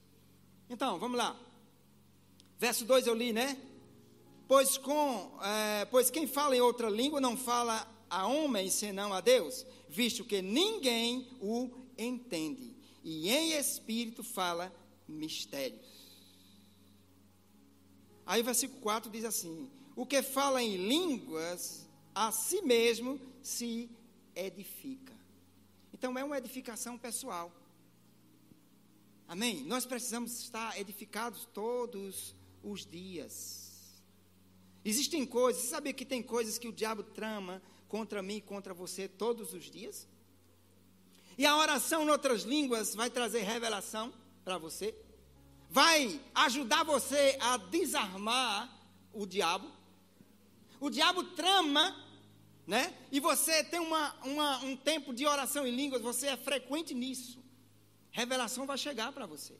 Então, 0.71 0.99
vamos 0.99 1.17
lá. 1.17 1.39
Verso 2.59 2.85
2 2.85 3.07
eu 3.07 3.15
li, 3.15 3.33
né? 3.33 3.57
Pois, 4.47 4.77
com, 4.77 5.39
é, 5.43 5.85
pois 5.87 6.11
quem 6.11 6.27
fala 6.27 6.57
em 6.57 6.61
outra 6.61 6.89
língua 6.89 7.21
não 7.21 7.37
fala 7.37 7.87
a 8.11 8.27
homem 8.27 8.71
senão 8.71 9.13
a 9.13 9.21
Deus, 9.21 9.67
visto 9.89 10.25
que 10.25 10.41
ninguém 10.43 11.29
o 11.41 11.71
entende. 11.97 12.75
E 13.05 13.31
em 13.31 13.53
espírito 13.53 14.23
fala 14.23 14.73
mistérios. 15.07 15.87
Aí 18.27 18.43
versículo 18.43 18.81
4 18.81 19.11
diz 19.11 19.25
assim: 19.25 19.71
O 19.97 20.05
que 20.05 20.23
fala 20.23 20.63
em 20.63 20.77
línguas, 20.77 21.89
a 22.15 22.31
si 22.31 22.61
mesmo 22.61 23.21
se 23.43 23.91
edifica. 24.35 25.15
Então 25.93 26.17
é 26.19 26.25
uma 26.25 26.37
edificação 26.37 26.99
pessoal. 26.99 27.53
Amém? 29.29 29.63
Nós 29.65 29.85
precisamos 29.85 30.41
estar 30.41 30.81
edificados 30.81 31.47
todos 31.53 32.35
os 32.63 32.87
dias. 32.87 34.03
Existem 34.83 35.27
coisas, 35.27 35.63
você 35.63 35.69
sabia 35.69 35.93
que 35.93 36.07
tem 36.07 36.23
coisas 36.23 36.57
que 36.57 36.67
o 36.67 36.73
diabo 36.73 37.03
trama 37.03 37.61
contra 37.89 38.23
mim 38.23 38.37
e 38.37 38.41
contra 38.41 38.73
você 38.73 39.07
todos 39.07 39.53
os 39.53 39.71
dias? 39.71 40.09
E 41.37 41.45
a 41.45 41.55
oração 41.59 42.05
em 42.05 42.09
outras 42.09 42.45
línguas 42.45 42.95
vai 42.95 43.11
trazer 43.11 43.41
revelação 43.41 44.15
para 44.43 44.57
você? 44.57 44.95
Vai 45.69 46.19
ajudar 46.35 46.83
você 46.83 47.37
a 47.39 47.59
desarmar 47.59 48.81
o 49.13 49.27
diabo? 49.27 49.71
O 50.81 50.89
diabo 50.89 51.23
trama, 51.23 51.95
né? 52.67 52.97
E 53.13 53.21
você 53.21 53.63
tem 53.63 53.79
uma, 53.79 54.15
uma, 54.25 54.65
um 54.65 54.75
tempo 54.75 55.13
de 55.13 55.27
oração 55.27 55.67
em 55.67 55.77
línguas, 55.77 56.01
você 56.01 56.29
é 56.29 56.37
frequente 56.39 56.95
nisso. 56.95 57.47
Revelação 58.11 58.67
vai 58.67 58.79
chegar 58.79 59.13
para 59.13 59.27
você. 59.27 59.57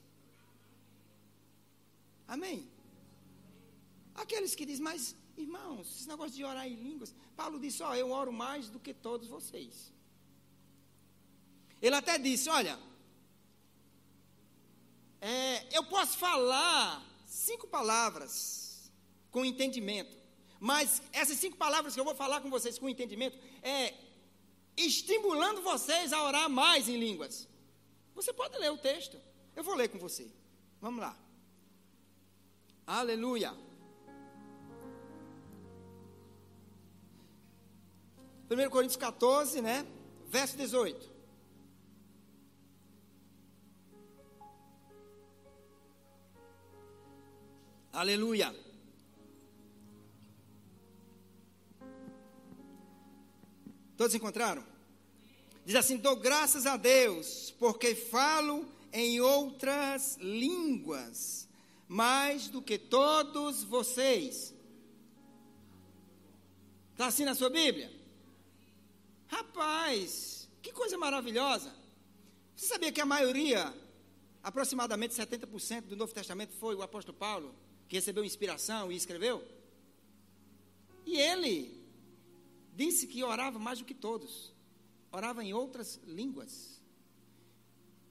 Amém? 2.27 2.69
Aqueles 4.15 4.53
que 4.55 4.65
dizem, 4.65 4.83
mas 4.83 5.15
Irmãos, 5.39 5.87
esse 5.95 6.07
negócio 6.07 6.35
de 6.35 6.43
orar 6.43 6.67
em 6.67 6.75
línguas, 6.75 7.15
Paulo 7.37 7.57
disse: 7.57 7.81
Ó, 7.81 7.95
eu 7.95 8.11
oro 8.11 8.31
mais 8.31 8.67
do 8.69 8.77
que 8.77 8.93
todos 8.93 9.29
vocês. 9.29 9.93
Ele 11.81 11.95
até 11.95 12.17
disse: 12.17 12.49
Olha, 12.49 12.77
é, 15.21 15.65
eu 15.77 15.83
posso 15.85 16.17
falar 16.17 17.01
cinco 17.25 17.65
palavras 17.67 18.91
com 19.31 19.45
entendimento, 19.45 20.13
mas 20.59 21.01
essas 21.13 21.37
cinco 21.37 21.55
palavras 21.55 21.93
que 21.93 22.01
eu 22.01 22.05
vou 22.05 22.15
falar 22.15 22.41
com 22.41 22.49
vocês 22.49 22.77
com 22.77 22.89
entendimento 22.89 23.37
é 23.61 23.93
estimulando 24.75 25.61
vocês 25.61 26.11
a 26.11 26.21
orar 26.21 26.49
mais 26.49 26.89
em 26.89 26.97
línguas. 26.97 27.47
Você 28.19 28.33
pode 28.33 28.57
ler 28.57 28.69
o 28.69 28.77
texto, 28.77 29.17
eu 29.55 29.63
vou 29.63 29.75
ler 29.75 29.87
com 29.87 29.97
você. 29.97 30.29
Vamos 30.81 30.99
lá. 30.99 31.17
Aleluia. 32.85 33.53
1 38.51 38.69
Coríntios 38.69 38.97
14, 38.97 39.61
né? 39.61 39.87
Verso 40.27 40.57
18. 40.57 41.09
Aleluia. 47.93 48.53
Todos 53.95 54.13
encontraram? 54.13 54.78
Diz 55.69 55.75
assim: 55.75 55.97
dou 55.97 56.15
graças 56.15 56.65
a 56.65 56.77
Deus, 56.77 57.53
porque 57.59 57.93
falo 57.93 58.67
em 58.91 59.21
outras 59.21 60.17
línguas, 60.19 61.47
mais 61.87 62.47
do 62.47 62.59
que 62.59 62.79
todos 62.79 63.63
vocês. 63.65 64.51
Está 66.91 67.05
assim 67.05 67.23
na 67.23 67.35
sua 67.35 67.51
Bíblia? 67.51 67.87
Rapaz, 69.27 70.49
que 70.59 70.71
coisa 70.71 70.97
maravilhosa. 70.97 71.71
Você 72.55 72.65
sabia 72.65 72.91
que 72.91 72.99
a 72.99 73.05
maioria, 73.05 73.71
aproximadamente 74.41 75.13
70% 75.13 75.81
do 75.81 75.95
Novo 75.95 76.11
Testamento 76.11 76.51
foi 76.53 76.73
o 76.73 76.81
apóstolo 76.81 77.15
Paulo, 77.15 77.53
que 77.87 77.95
recebeu 77.95 78.25
inspiração 78.25 78.91
e 78.91 78.95
escreveu? 78.95 79.47
E 81.05 81.15
ele 81.15 81.79
disse 82.73 83.05
que 83.05 83.23
orava 83.23 83.59
mais 83.59 83.77
do 83.77 83.85
que 83.85 83.93
todos, 83.93 84.57
orava 85.11 85.43
em 85.43 85.53
outras 85.53 85.99
línguas. 86.05 86.79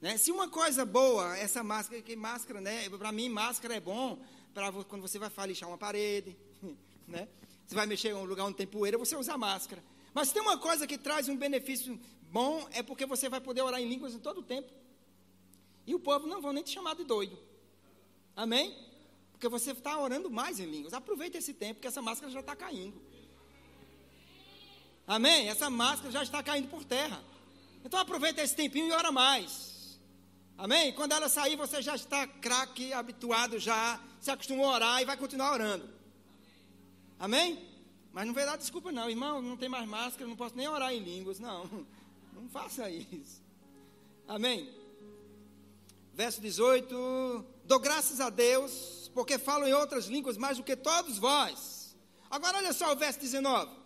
Né? 0.01 0.17
Se 0.17 0.31
uma 0.31 0.47
coisa 0.47 0.85
boa, 0.85 1.37
essa 1.37 1.63
máscara, 1.63 2.01
que 2.01 2.15
máscara, 2.15 2.61
né? 2.61 2.89
Para 2.89 3.11
mim, 3.11 3.29
máscara 3.29 3.75
é 3.75 3.79
bom 3.79 4.19
para 4.53 4.71
quando 4.83 5.01
você 5.01 5.19
vai 5.19 5.29
lixar 5.47 5.69
uma 5.69 5.77
parede, 5.77 6.35
né? 7.07 7.27
Você 7.65 7.75
vai 7.75 7.85
mexer 7.85 8.09
em 8.09 8.13
um 8.13 8.25
lugar 8.25 8.45
onde 8.45 8.57
tem 8.57 8.65
poeira, 8.65 8.97
você 8.97 9.15
usa 9.15 9.37
máscara. 9.37 9.83
Mas 10.13 10.31
tem 10.31 10.41
uma 10.41 10.57
coisa 10.57 10.87
que 10.87 10.97
traz 10.97 11.29
um 11.29 11.37
benefício 11.37 11.99
bom, 12.31 12.67
é 12.71 12.81
porque 12.81 13.05
você 13.05 13.29
vai 13.29 13.39
poder 13.39 13.61
orar 13.61 13.79
em 13.79 13.87
línguas 13.87 14.13
em 14.13 14.19
todo 14.19 14.39
o 14.39 14.43
tempo. 14.43 14.71
E 15.85 15.93
o 15.93 15.99
povo 15.99 16.27
não 16.27 16.41
vão 16.41 16.53
nem 16.53 16.63
te 16.63 16.71
chamar 16.71 16.95
de 16.95 17.03
doido. 17.03 17.37
Amém? 18.35 18.75
Porque 19.31 19.47
você 19.47 19.71
está 19.71 19.99
orando 19.99 20.29
mais 20.29 20.59
em 20.59 20.65
línguas. 20.65 20.93
Aproveita 20.93 21.37
esse 21.37 21.53
tempo, 21.53 21.79
que 21.79 21.87
essa 21.87 22.01
máscara 22.01 22.31
já 22.31 22.39
está 22.39 22.55
caindo. 22.55 22.99
Amém? 25.09 25.49
Essa 25.49 25.71
máscara 25.71 26.11
já 26.11 26.21
está 26.21 26.43
caindo 26.43 26.69
por 26.69 26.85
terra. 26.85 27.19
Então 27.83 27.99
aproveita 27.99 28.43
esse 28.43 28.55
tempinho 28.55 28.89
e 28.89 28.91
ora 28.91 29.11
mais. 29.11 29.99
Amém? 30.55 30.93
Quando 30.93 31.13
ela 31.13 31.27
sair, 31.27 31.55
você 31.55 31.81
já 31.81 31.95
está 31.95 32.27
craque, 32.27 32.93
habituado 32.93 33.57
já, 33.57 33.99
se 34.21 34.29
acostumou 34.29 34.69
a 34.69 34.75
orar 34.75 35.01
e 35.01 35.05
vai 35.05 35.17
continuar 35.17 35.51
orando. 35.53 35.89
Amém? 37.17 37.67
Mas 38.13 38.27
não 38.27 38.35
vai 38.35 38.45
dar 38.45 38.55
desculpa 38.55 38.91
não, 38.91 39.09
irmão, 39.09 39.41
não 39.41 39.57
tem 39.57 39.67
mais 39.67 39.87
máscara, 39.87 40.29
não 40.29 40.35
posso 40.35 40.55
nem 40.55 40.67
orar 40.67 40.93
em 40.93 40.99
línguas, 40.99 41.39
não. 41.39 41.65
Não 42.31 42.47
faça 42.47 42.89
isso. 42.89 43.41
Amém? 44.25 44.73
Verso 46.13 46.39
18: 46.39 47.45
Dou 47.65 47.79
graças 47.79 48.21
a 48.21 48.29
Deus, 48.29 49.11
porque 49.13 49.37
falo 49.37 49.67
em 49.67 49.73
outras 49.73 50.05
línguas 50.05 50.37
mais 50.37 50.55
do 50.55 50.63
que 50.63 50.75
todos 50.75 51.17
vós. 51.17 51.97
Agora 52.29 52.59
olha 52.59 52.71
só 52.71 52.93
o 52.93 52.95
verso 52.95 53.19
19. 53.19 53.79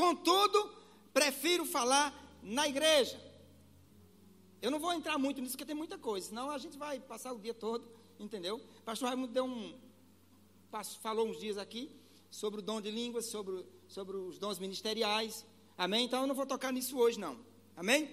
Contudo, 0.00 0.72
prefiro 1.12 1.66
falar 1.66 2.08
na 2.42 2.66
igreja. 2.66 3.20
Eu 4.62 4.70
não 4.70 4.80
vou 4.80 4.94
entrar 4.94 5.18
muito 5.18 5.42
nisso, 5.42 5.52
porque 5.52 5.66
tem 5.66 5.76
muita 5.76 5.98
coisa, 5.98 6.28
senão 6.28 6.50
a 6.50 6.56
gente 6.56 6.78
vai 6.78 6.98
passar 6.98 7.34
o 7.34 7.38
dia 7.38 7.52
todo, 7.52 7.86
entendeu? 8.18 8.56
O 8.78 8.82
pastor 8.82 9.08
Raimundo 9.08 9.34
deu 9.34 9.44
um, 9.44 9.78
falou 11.02 11.28
uns 11.28 11.38
dias 11.38 11.58
aqui 11.58 11.94
sobre 12.30 12.60
o 12.60 12.62
dom 12.62 12.80
de 12.80 12.90
línguas, 12.90 13.26
sobre, 13.26 13.62
sobre 13.88 14.16
os 14.16 14.38
dons 14.38 14.58
ministeriais. 14.58 15.44
Amém? 15.76 16.06
Então 16.06 16.22
eu 16.22 16.26
não 16.26 16.34
vou 16.34 16.46
tocar 16.46 16.72
nisso 16.72 16.96
hoje, 16.96 17.20
não. 17.20 17.38
Amém? 17.76 18.10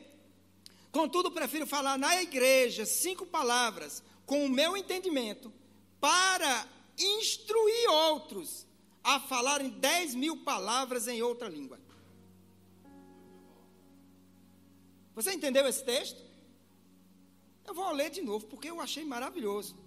Contudo, 0.91 1.31
prefiro 1.31 1.65
falar 1.65 1.97
na 1.97 2.21
igreja 2.21 2.85
cinco 2.85 3.25
palavras 3.25 4.03
com 4.25 4.45
o 4.45 4.49
meu 4.49 4.75
entendimento 4.75 5.53
para 6.01 6.67
instruir 6.97 7.89
outros 7.89 8.66
a 9.07 9.21
falarem 9.21 9.69
dez 9.69 10.13
mil 10.13 10.43
palavras 10.43 11.07
em 11.07 11.21
outra 11.21 11.47
língua. 11.47 11.79
Você 15.15 15.31
entendeu 15.31 15.65
esse 15.65 15.81
texto? 15.81 16.21
Eu 17.65 17.73
vou 17.73 17.89
ler 17.93 18.09
de 18.09 18.21
novo 18.21 18.45
porque 18.47 18.69
eu 18.69 18.81
achei 18.81 19.05
maravilhoso. 19.05 19.77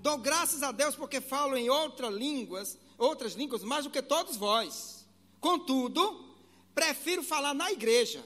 Dou 0.00 0.18
graças 0.18 0.64
a 0.64 0.72
Deus 0.72 0.96
porque 0.96 1.20
falo 1.20 1.56
em 1.56 1.70
outras 1.70 2.12
línguas, 2.12 2.76
outras 2.98 3.34
línguas 3.34 3.62
mais 3.62 3.84
do 3.84 3.90
que 3.90 4.02
todos 4.02 4.36
vós. 4.36 5.06
Contudo, 5.40 6.34
prefiro 6.74 7.22
falar 7.22 7.54
na 7.54 7.70
igreja 7.70 8.22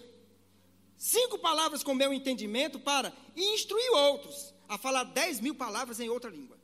cinco 0.97 1.39
palavras 1.39 1.83
com 1.83 1.93
meu 1.95 2.15
entendimento 2.15 2.81
para 2.81 3.13
instruir 3.37 3.91
outros 3.93 4.55
a 4.67 4.79
falar 4.79 5.05
dez 5.05 5.39
mil 5.39 5.55
palavras 5.55 6.01
em 6.01 6.09
outra 6.09 6.31
língua. 6.31 6.58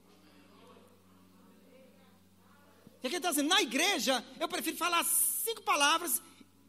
E 3.04 3.06
aqui 3.06 3.16
está 3.16 3.28
dizendo, 3.28 3.50
na 3.50 3.60
igreja, 3.60 4.24
eu 4.40 4.48
prefiro 4.48 4.78
falar 4.78 5.04
cinco 5.04 5.60
palavras, 5.60 6.22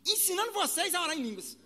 ensinando 0.05 0.51
vocês 0.51 0.93
a 0.93 1.01
orar 1.01 1.17
em 1.17 1.21
línguas. 1.21 1.57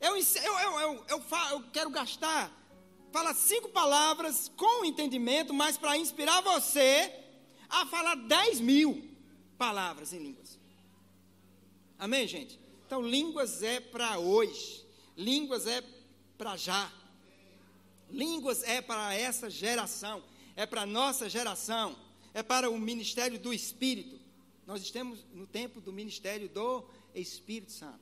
Eu, 0.00 0.16
eu, 0.16 0.58
eu, 0.58 1.04
eu, 1.10 1.24
eu, 1.50 1.62
quero 1.72 1.88
gastar, 1.90 2.50
falar 3.12 3.34
cinco 3.34 3.68
palavras 3.68 4.50
com 4.56 4.84
entendimento, 4.84 5.54
mas 5.54 5.78
para 5.78 5.96
inspirar 5.96 6.40
você 6.40 7.14
a 7.68 7.86
falar 7.86 8.16
dez 8.16 8.58
mil 8.58 9.16
palavras 9.56 10.12
em 10.12 10.18
línguas. 10.18 10.58
Amém, 11.96 12.26
gente? 12.26 12.58
Então, 12.84 13.00
línguas 13.00 13.62
é 13.62 13.78
para 13.78 14.18
hoje, 14.18 14.84
línguas 15.16 15.68
é 15.68 15.84
para 16.36 16.56
já, 16.56 16.90
línguas 18.10 18.64
é 18.64 18.82
para 18.82 19.14
essa 19.14 19.48
geração, 19.48 20.20
é 20.56 20.66
para 20.66 20.84
nossa 20.84 21.30
geração, 21.30 22.07
é 22.38 22.42
para 22.42 22.70
o 22.70 22.78
ministério 22.78 23.38
do 23.38 23.52
Espírito. 23.52 24.20
Nós 24.64 24.80
estamos 24.80 25.26
no 25.32 25.46
tempo 25.46 25.80
do 25.80 25.92
ministério 25.92 26.48
do 26.48 26.84
Espírito 27.12 27.72
Santo. 27.72 27.98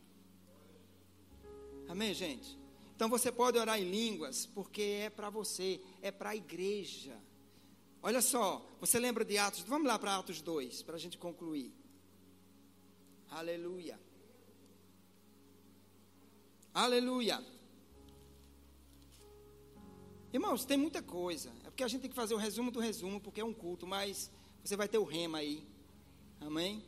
Amém, 1.89 2.13
gente? 2.13 2.59
Então 2.95 3.09
você 3.09 3.33
pode 3.33 3.57
orar 3.59 3.81
em 3.81 3.91
línguas, 3.91 4.45
porque 4.45 4.83
é 4.83 5.11
para 5.11 5.31
você, 5.31 5.81
é 6.03 6.11
para 6.11 6.31
a 6.31 6.37
igreja. 6.37 7.17
Olha 8.03 8.21
só, 8.21 8.67
você 8.79 8.99
lembra 8.99 9.25
de 9.25 9.39
Atos? 9.39 9.61
Vamos 9.63 9.89
lá 9.89 9.99
para 9.99 10.17
Atos 10.17 10.43
2, 10.43 10.83
para 10.83 10.97
a 10.97 10.99
gente 10.99 11.17
concluir. 11.17 11.73
Aleluia. 13.31 13.99
Aleluia. 16.75 17.43
Irmãos, 20.31 20.67
tem 20.67 20.77
muita 20.77 21.03
coisa. 21.03 21.51
Porque 21.77 21.85
a 21.85 21.89
gente 21.89 22.01
tem 22.01 22.11
que 22.11 22.17
fazer 22.17 22.33
o 22.33 22.39
resumo 22.39 22.71
do 22.71 22.81
resumo, 22.81 23.21
porque 23.21 23.39
é 23.39 23.45
um 23.45 23.53
culto, 23.53 23.87
mas 23.87 24.31
você 24.65 24.75
vai 24.75 24.89
ter 24.89 24.97
o 24.97 25.05
rema 25.05 25.37
aí. 25.37 25.63
Amém? 26.41 26.83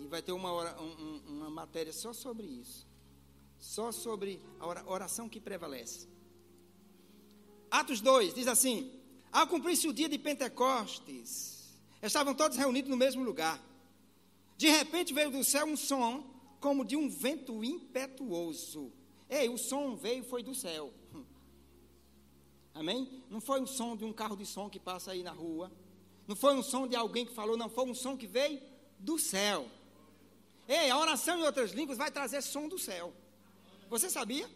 E 0.00 0.06
vai 0.08 0.20
ter 0.20 0.32
uma, 0.32 0.80
um, 0.80 1.22
uma 1.28 1.48
matéria 1.48 1.92
só 1.92 2.12
sobre 2.12 2.44
isso. 2.44 2.84
Só 3.56 3.92
sobre 3.92 4.42
a 4.58 4.90
oração 4.90 5.28
que 5.28 5.38
prevalece. 5.38 6.08
Atos 7.70 8.00
2 8.00 8.34
diz 8.34 8.48
assim: 8.48 8.90
Ao 9.30 9.46
cumprir-se 9.46 9.86
o 9.86 9.92
dia 9.92 10.08
de 10.08 10.18
Pentecostes, 10.18 11.72
estavam 12.02 12.34
todos 12.34 12.58
reunidos 12.58 12.90
no 12.90 12.96
mesmo 12.96 13.22
lugar. 13.22 13.64
De 14.56 14.66
repente 14.66 15.14
veio 15.14 15.30
do 15.30 15.44
céu 15.44 15.66
um 15.66 15.76
som, 15.76 16.28
como 16.58 16.84
de 16.84 16.96
um 16.96 17.08
vento 17.08 17.62
impetuoso. 17.62 18.92
Ei, 19.30 19.48
o 19.48 19.56
som 19.56 19.94
veio 19.94 20.24
foi 20.24 20.42
do 20.42 20.52
céu. 20.52 20.92
Amém? 22.74 23.22
Não 23.28 23.40
foi 23.40 23.60
o 23.60 23.66
som 23.66 23.96
de 23.96 24.04
um 24.04 24.12
carro 24.12 24.36
de 24.36 24.46
som 24.46 24.68
que 24.68 24.78
passa 24.78 25.12
aí 25.12 25.22
na 25.22 25.32
rua. 25.32 25.72
Não 26.26 26.36
foi 26.36 26.54
um 26.54 26.62
som 26.62 26.86
de 26.86 26.94
alguém 26.94 27.24
que 27.24 27.34
falou, 27.34 27.56
não. 27.56 27.68
Foi 27.68 27.84
um 27.84 27.94
som 27.94 28.16
que 28.16 28.26
veio 28.26 28.60
do 28.98 29.18
céu. 29.18 29.68
Ei, 30.68 30.90
a 30.90 30.98
oração 30.98 31.38
em 31.38 31.42
outras 31.42 31.72
línguas 31.72 31.96
vai 31.96 32.10
trazer 32.10 32.42
som 32.42 32.68
do 32.68 32.78
céu. 32.78 33.14
Você 33.88 34.10
sabia? 34.10 34.48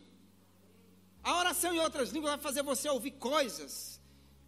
A 1.22 1.38
oração 1.38 1.74
em 1.74 1.78
outras 1.78 2.10
línguas 2.10 2.32
vai 2.34 2.40
fazer 2.40 2.62
você 2.62 2.88
ouvir 2.88 3.12
coisas 3.12 4.00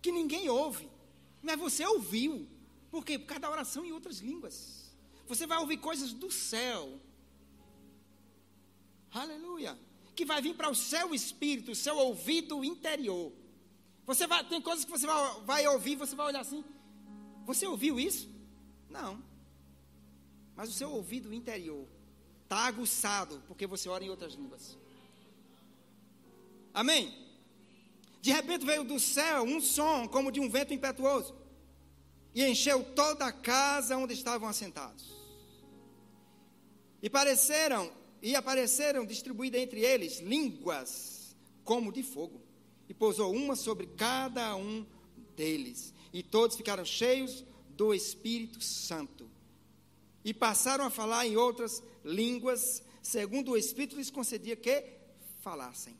que 0.03 0.13
ninguém 0.13 0.49
ouve. 0.49 0.91
Mas 1.43 1.59
você 1.59 1.87
ouviu. 1.87 2.47
Por 2.91 3.05
quê? 3.05 3.19
Por 3.19 3.27
causa 3.27 3.41
da 3.41 3.51
oração 3.51 3.85
em 3.85 3.93
outras 3.93 4.19
línguas. 4.19 4.95
Você 5.27 5.47
vai 5.47 5.59
ouvir 5.59 5.79
coisas 5.79 6.13
do 6.13 6.31
céu. 6.31 7.01
Aleluia. 9.11 9.79
Que 10.15 10.25
vai 10.25 10.43
vir 10.43 10.55
para 10.55 10.69
o 10.69 10.75
seu 10.75 11.15
espírito, 11.15 11.73
o 11.73 11.75
seu 11.75 11.97
ouvido 11.97 12.63
interior. 12.63 13.33
Você 14.07 14.27
vai, 14.27 14.45
tem 14.45 14.61
coisas 14.61 14.85
que 14.85 14.91
você 14.91 15.07
vai, 15.07 15.41
vai 15.43 15.67
ouvir, 15.69 15.97
você 15.97 16.15
vai 16.15 16.27
olhar 16.27 16.41
assim. 16.41 16.65
Você 17.47 17.67
ouviu 17.67 17.99
isso? 17.99 18.29
Não. 18.89 19.23
Mas 20.57 20.69
o 20.69 20.73
seu 20.73 20.91
ouvido 20.91 21.33
interior 21.33 21.87
está 22.43 22.67
aguçado 22.67 23.43
porque 23.49 23.67
você 23.67 23.89
ora 23.89 24.05
em 24.05 24.11
outras 24.11 24.35
línguas. 24.35 24.79
Amém? 26.73 27.15
De 28.21 28.33
repente 28.33 28.65
veio 28.65 28.85
do 28.85 28.99
céu 28.99 29.43
um 29.43 29.61
som 29.61 30.09
como 30.09 30.33
de 30.33 30.41
um 30.41 30.49
vento 30.49 30.73
impetuoso 30.73 31.35
e 32.35 32.45
encheu 32.45 32.83
toda 32.95 33.27
a 33.27 33.33
casa 33.33 33.97
onde 33.97 34.15
estavam 34.15 34.49
assentados. 34.49 35.15
E 37.03 37.09
pareceram 37.09 37.93
e 38.23 38.35
apareceram 38.35 39.05
distribuídas 39.05 39.61
entre 39.61 39.81
eles 39.81 40.21
línguas 40.21 41.37
como 41.63 41.93
de 41.93 42.03
fogo, 42.03 42.41
e 42.89 42.95
pousou 42.95 43.33
uma 43.33 43.57
sobre 43.57 43.87
cada 43.87 44.55
um 44.57 44.85
deles, 45.37 45.93
e 46.13 46.23
todos 46.23 46.57
ficaram 46.57 46.85
cheios 46.85 47.45
do 47.71 47.93
Espírito 47.93 48.63
Santo 48.63 49.29
e 50.25 50.33
passaram 50.33 50.87
a 50.87 50.91
falar 50.91 51.27
em 51.27 51.37
outras 51.37 51.83
línguas, 52.05 52.83
segundo 53.03 53.53
o 53.53 53.57
Espírito 53.57 53.97
lhes 53.97 54.11
concedia 54.11 54.57
que 54.57 54.85
falassem. 55.41 55.95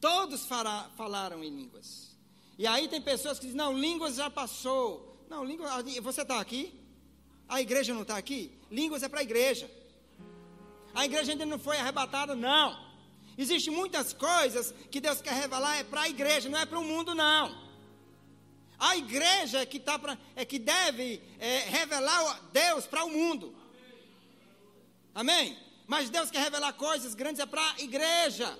Todos 0.00 0.44
fará, 0.44 0.90
falaram 0.96 1.42
em 1.42 1.50
línguas. 1.50 2.16
E 2.58 2.66
aí 2.66 2.88
tem 2.88 3.00
pessoas 3.00 3.38
que 3.38 3.46
dizem: 3.46 3.56
não, 3.56 3.78
línguas 3.78 4.16
já 4.16 4.28
passou. 4.28 5.24
Não, 5.30 5.44
línguas, 5.44 5.70
você 6.02 6.22
está 6.22 6.40
aqui? 6.40 6.74
A 7.48 7.60
igreja 7.60 7.94
não 7.94 8.02
está 8.02 8.16
aqui? 8.16 8.58
Línguas 8.70 9.02
é 9.02 9.08
para 9.08 9.20
a 9.20 9.22
igreja. 9.22 9.70
A 10.92 11.04
igreja 11.04 11.32
ainda 11.32 11.46
não 11.46 11.58
foi 11.58 11.78
arrebatada, 11.78 12.34
não. 12.34 12.85
Existem 13.38 13.72
muitas 13.72 14.12
coisas 14.12 14.72
que 14.90 15.00
Deus 15.00 15.20
quer 15.20 15.34
revelar 15.34 15.76
é 15.76 15.84
para 15.84 16.02
a 16.02 16.08
igreja, 16.08 16.48
não 16.48 16.58
é 16.58 16.64
para 16.64 16.78
o 16.78 16.84
mundo, 16.84 17.14
não. 17.14 17.66
A 18.78 18.96
igreja 18.96 19.60
é 19.60 19.66
que, 19.66 19.78
tá 19.78 19.98
pra, 19.98 20.16
é 20.34 20.44
que 20.44 20.58
deve 20.58 21.22
é, 21.38 21.58
revelar 21.60 22.40
Deus 22.52 22.86
para 22.86 23.04
o 23.04 23.10
mundo. 23.10 23.54
Amém? 25.14 25.56
Mas 25.86 26.10
Deus 26.10 26.30
quer 26.30 26.40
revelar 26.40 26.72
coisas 26.74 27.14
grandes 27.14 27.40
é 27.40 27.46
para 27.46 27.62
a 27.72 27.80
igreja. 27.80 28.58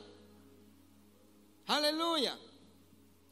Aleluia. 1.67 2.39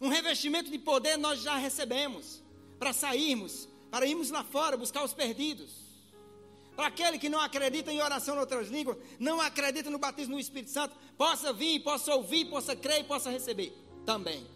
Um 0.01 0.09
revestimento 0.09 0.71
de 0.71 0.79
poder 0.79 1.17
nós 1.17 1.41
já 1.41 1.57
recebemos 1.57 2.43
para 2.79 2.93
sairmos, 2.93 3.69
para 3.91 4.07
irmos 4.07 4.31
lá 4.31 4.45
fora 4.45 4.77
buscar 4.77 5.05
os 5.05 5.15
perdidos. 5.15 5.84
Para 6.77 6.89
aquele 6.89 7.19
que 7.19 7.29
não 7.29 7.41
acredita 7.41 7.93
em 7.93 8.01
oração 8.01 8.35
em 8.35 8.41
outras 8.41 8.69
línguas, 8.69 8.97
não 9.19 9.41
acredita 9.41 9.91
no 9.91 9.99
batismo 9.99 10.35
no 10.35 10.41
Espírito 10.41 10.71
Santo, 10.71 10.97
possa 11.17 11.53
vir, 11.53 11.81
possa 11.81 12.15
ouvir, 12.15 12.47
possa 12.47 12.75
crer 12.75 13.01
e 13.01 13.05
possa 13.05 13.31
receber 13.31 13.73
também. 14.05 14.47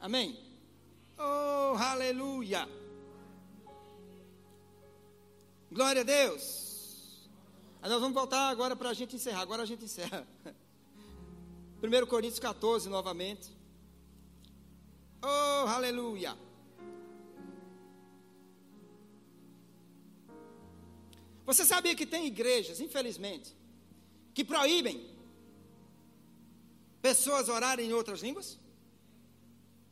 Amém? 0.00 0.36
Oh, 1.16 1.76
aleluia! 1.76 2.68
Glória 5.70 6.02
a 6.02 6.04
Deus. 6.04 7.30
Aí 7.80 7.88
nós 7.88 8.00
vamos 8.00 8.14
voltar 8.14 8.48
agora 8.48 8.76
para 8.76 8.90
a 8.90 8.94
gente 8.94 9.16
encerrar. 9.16 9.40
Agora 9.40 9.62
a 9.62 9.66
gente 9.66 9.84
encerra. 9.84 10.26
1 11.82 12.06
Coríntios 12.06 12.38
14, 12.38 12.88
novamente. 12.88 13.50
Oh, 15.22 15.68
aleluia. 15.68 16.36
Você 21.44 21.64
sabia 21.64 21.94
que 21.94 22.06
tem 22.06 22.26
igrejas, 22.26 22.80
infelizmente, 22.80 23.54
que 24.32 24.44
proíbem 24.44 25.10
pessoas 27.00 27.48
orarem 27.48 27.90
em 27.90 27.92
outras 27.92 28.22
línguas? 28.22 28.58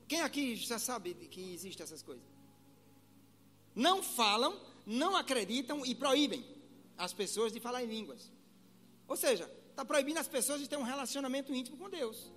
Quem 0.06 0.22
aqui 0.22 0.56
já 0.56 0.78
sabe 0.78 1.14
que 1.14 1.52
existem 1.52 1.84
essas 1.84 2.02
coisas? 2.02 2.24
Não 3.74 4.02
falam, 4.02 4.60
não 4.86 5.16
acreditam 5.16 5.84
e 5.84 5.94
proíbem 5.94 6.44
as 6.96 7.12
pessoas 7.12 7.52
de 7.52 7.60
falar 7.60 7.82
em 7.82 7.86
línguas. 7.86 8.30
Ou 9.08 9.16
seja, 9.16 9.50
está 9.70 9.84
proibindo 9.84 10.18
as 10.18 10.28
pessoas 10.28 10.60
de 10.60 10.68
ter 10.68 10.76
um 10.76 10.82
relacionamento 10.82 11.54
íntimo 11.54 11.76
com 11.76 11.88
Deus, 11.88 12.30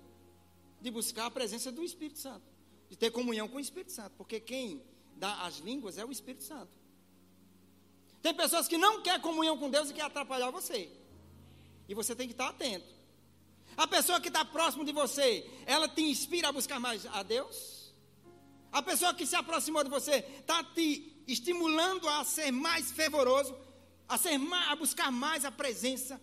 de 0.80 0.90
buscar 0.90 1.26
a 1.26 1.30
presença 1.30 1.70
do 1.70 1.84
Espírito 1.84 2.18
Santo, 2.18 2.46
de 2.88 2.96
ter 2.96 3.10
comunhão 3.10 3.48
com 3.48 3.56
o 3.56 3.60
Espírito 3.60 3.92
Santo, 3.92 4.12
porque 4.16 4.40
quem 4.40 4.82
dá 5.16 5.42
as 5.42 5.58
línguas 5.58 5.98
é 5.98 6.04
o 6.04 6.10
Espírito 6.10 6.42
Santo. 6.42 6.83
Tem 8.24 8.32
pessoas 8.32 8.66
que 8.66 8.78
não 8.78 9.02
querem 9.02 9.20
comunhão 9.20 9.58
com 9.58 9.68
Deus 9.68 9.90
e 9.90 9.92
querem 9.92 10.06
atrapalhar 10.06 10.50
você. 10.50 10.90
E 11.86 11.92
você 11.92 12.16
tem 12.16 12.26
que 12.26 12.32
estar 12.32 12.48
atento. 12.48 12.86
A 13.76 13.86
pessoa 13.86 14.18
que 14.18 14.28
está 14.28 14.42
próximo 14.46 14.82
de 14.82 14.92
você, 14.92 15.46
ela 15.66 15.86
te 15.86 16.00
inspira 16.00 16.48
a 16.48 16.52
buscar 16.52 16.80
mais 16.80 17.04
a 17.04 17.22
Deus? 17.22 17.92
A 18.72 18.80
pessoa 18.80 19.12
que 19.12 19.26
se 19.26 19.36
aproximou 19.36 19.84
de 19.84 19.90
você 19.90 20.24
está 20.38 20.64
te 20.64 21.22
estimulando 21.26 22.08
a 22.08 22.24
ser 22.24 22.50
mais 22.50 22.90
fervoroso, 22.90 23.54
a, 24.08 24.16
ser 24.16 24.38
mais, 24.38 24.70
a 24.70 24.76
buscar 24.76 25.12
mais 25.12 25.44
a 25.44 25.50
presença, 25.50 26.18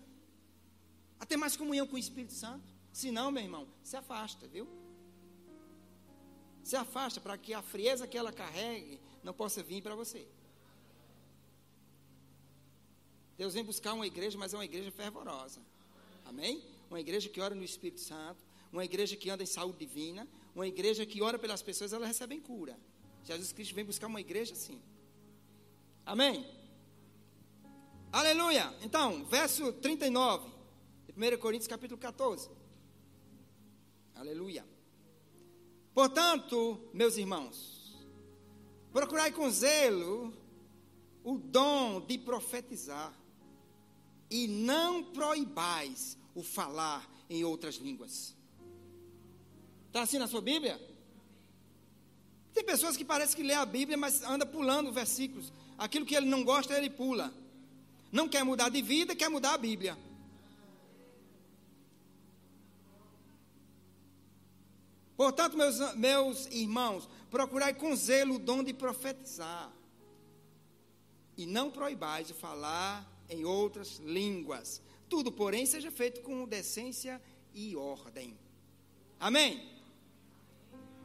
a 1.19 1.25
ter 1.27 1.37
mais 1.37 1.55
comunhão 1.55 1.85
com 1.85 1.97
o 1.97 1.99
Espírito 1.99 2.33
Santo. 2.33 2.67
Se 2.91 3.11
não, 3.11 3.29
meu 3.29 3.43
irmão, 3.43 3.67
se 3.83 3.95
afasta, 3.95 4.47
viu? 4.47 4.67
Se 6.63 6.75
afasta 6.75 7.21
para 7.21 7.37
que 7.37 7.53
a 7.53 7.61
frieza 7.61 8.07
que 8.07 8.17
ela 8.17 8.33
carregue 8.33 8.99
não 9.23 9.35
possa 9.35 9.61
vir 9.61 9.83
para 9.83 9.93
você. 9.93 10.27
Deus 13.41 13.55
vem 13.55 13.63
buscar 13.63 13.93
uma 13.95 14.05
igreja, 14.05 14.37
mas 14.37 14.53
é 14.53 14.57
uma 14.57 14.65
igreja 14.65 14.91
fervorosa. 14.91 15.59
Amém? 16.25 16.63
Uma 16.91 16.99
igreja 16.99 17.27
que 17.27 17.41
ora 17.41 17.55
no 17.55 17.63
Espírito 17.63 17.99
Santo, 17.99 18.45
uma 18.71 18.85
igreja 18.85 19.15
que 19.15 19.31
anda 19.31 19.41
em 19.41 19.47
saúde 19.47 19.79
divina, 19.79 20.27
uma 20.53 20.67
igreja 20.67 21.07
que 21.07 21.23
ora 21.23 21.39
pelas 21.39 21.63
pessoas, 21.63 21.91
elas 21.91 22.07
recebem 22.07 22.39
cura. 22.39 22.77
Jesus 23.23 23.51
Cristo 23.51 23.73
vem 23.73 23.83
buscar 23.83 24.05
uma 24.05 24.21
igreja 24.21 24.53
assim. 24.53 24.79
Amém? 26.05 26.45
Aleluia. 28.11 28.71
Então, 28.83 29.25
verso 29.25 29.73
39, 29.73 30.47
de 31.07 31.35
1 31.35 31.39
Coríntios 31.39 31.67
capítulo 31.67 31.99
14. 31.99 32.47
Aleluia. 34.13 34.63
Portanto, 35.95 36.79
meus 36.93 37.17
irmãos, 37.17 38.05
procurai 38.91 39.31
com 39.31 39.49
zelo 39.49 40.31
o 41.23 41.39
dom 41.39 42.01
de 42.01 42.19
profetizar, 42.19 43.19
e 44.31 44.47
não 44.47 45.03
proibais 45.03 46.17
o 46.33 46.41
falar 46.41 47.07
em 47.29 47.43
outras 47.43 47.75
línguas. 47.75 48.33
Está 49.87 50.03
assim 50.03 50.17
na 50.17 50.27
sua 50.27 50.41
Bíblia? 50.41 50.79
Tem 52.53 52.63
pessoas 52.63 52.95
que 52.95 53.03
parecem 53.03 53.35
que 53.35 53.43
lê 53.43 53.53
a 53.53 53.65
Bíblia, 53.65 53.97
mas 53.97 54.23
anda 54.23 54.45
pulando 54.45 54.91
versículos. 54.91 55.51
Aquilo 55.77 56.05
que 56.05 56.15
ele 56.15 56.27
não 56.27 56.43
gosta, 56.45 56.77
ele 56.77 56.89
pula. 56.89 57.33
Não 58.09 58.29
quer 58.29 58.43
mudar 58.43 58.69
de 58.69 58.81
vida, 58.81 59.15
quer 59.15 59.29
mudar 59.29 59.53
a 59.53 59.57
Bíblia. 59.57 59.97
Portanto, 65.17 65.57
meus, 65.57 65.95
meus 65.95 66.45
irmãos, 66.47 67.07
procurai 67.29 67.73
com 67.73 67.95
zelo 67.95 68.35
o 68.35 68.39
dom 68.39 68.63
de 68.63 68.73
profetizar. 68.73 69.71
E 71.37 71.45
não 71.45 71.69
proibais 71.69 72.31
o 72.31 72.33
falar 72.33 73.10
em 73.31 73.45
outras 73.45 73.97
línguas. 73.99 74.81
Tudo, 75.09 75.31
porém, 75.31 75.65
seja 75.65 75.89
feito 75.89 76.21
com 76.21 76.45
decência 76.45 77.21
e 77.53 77.75
ordem. 77.75 78.37
Amém? 79.19 79.69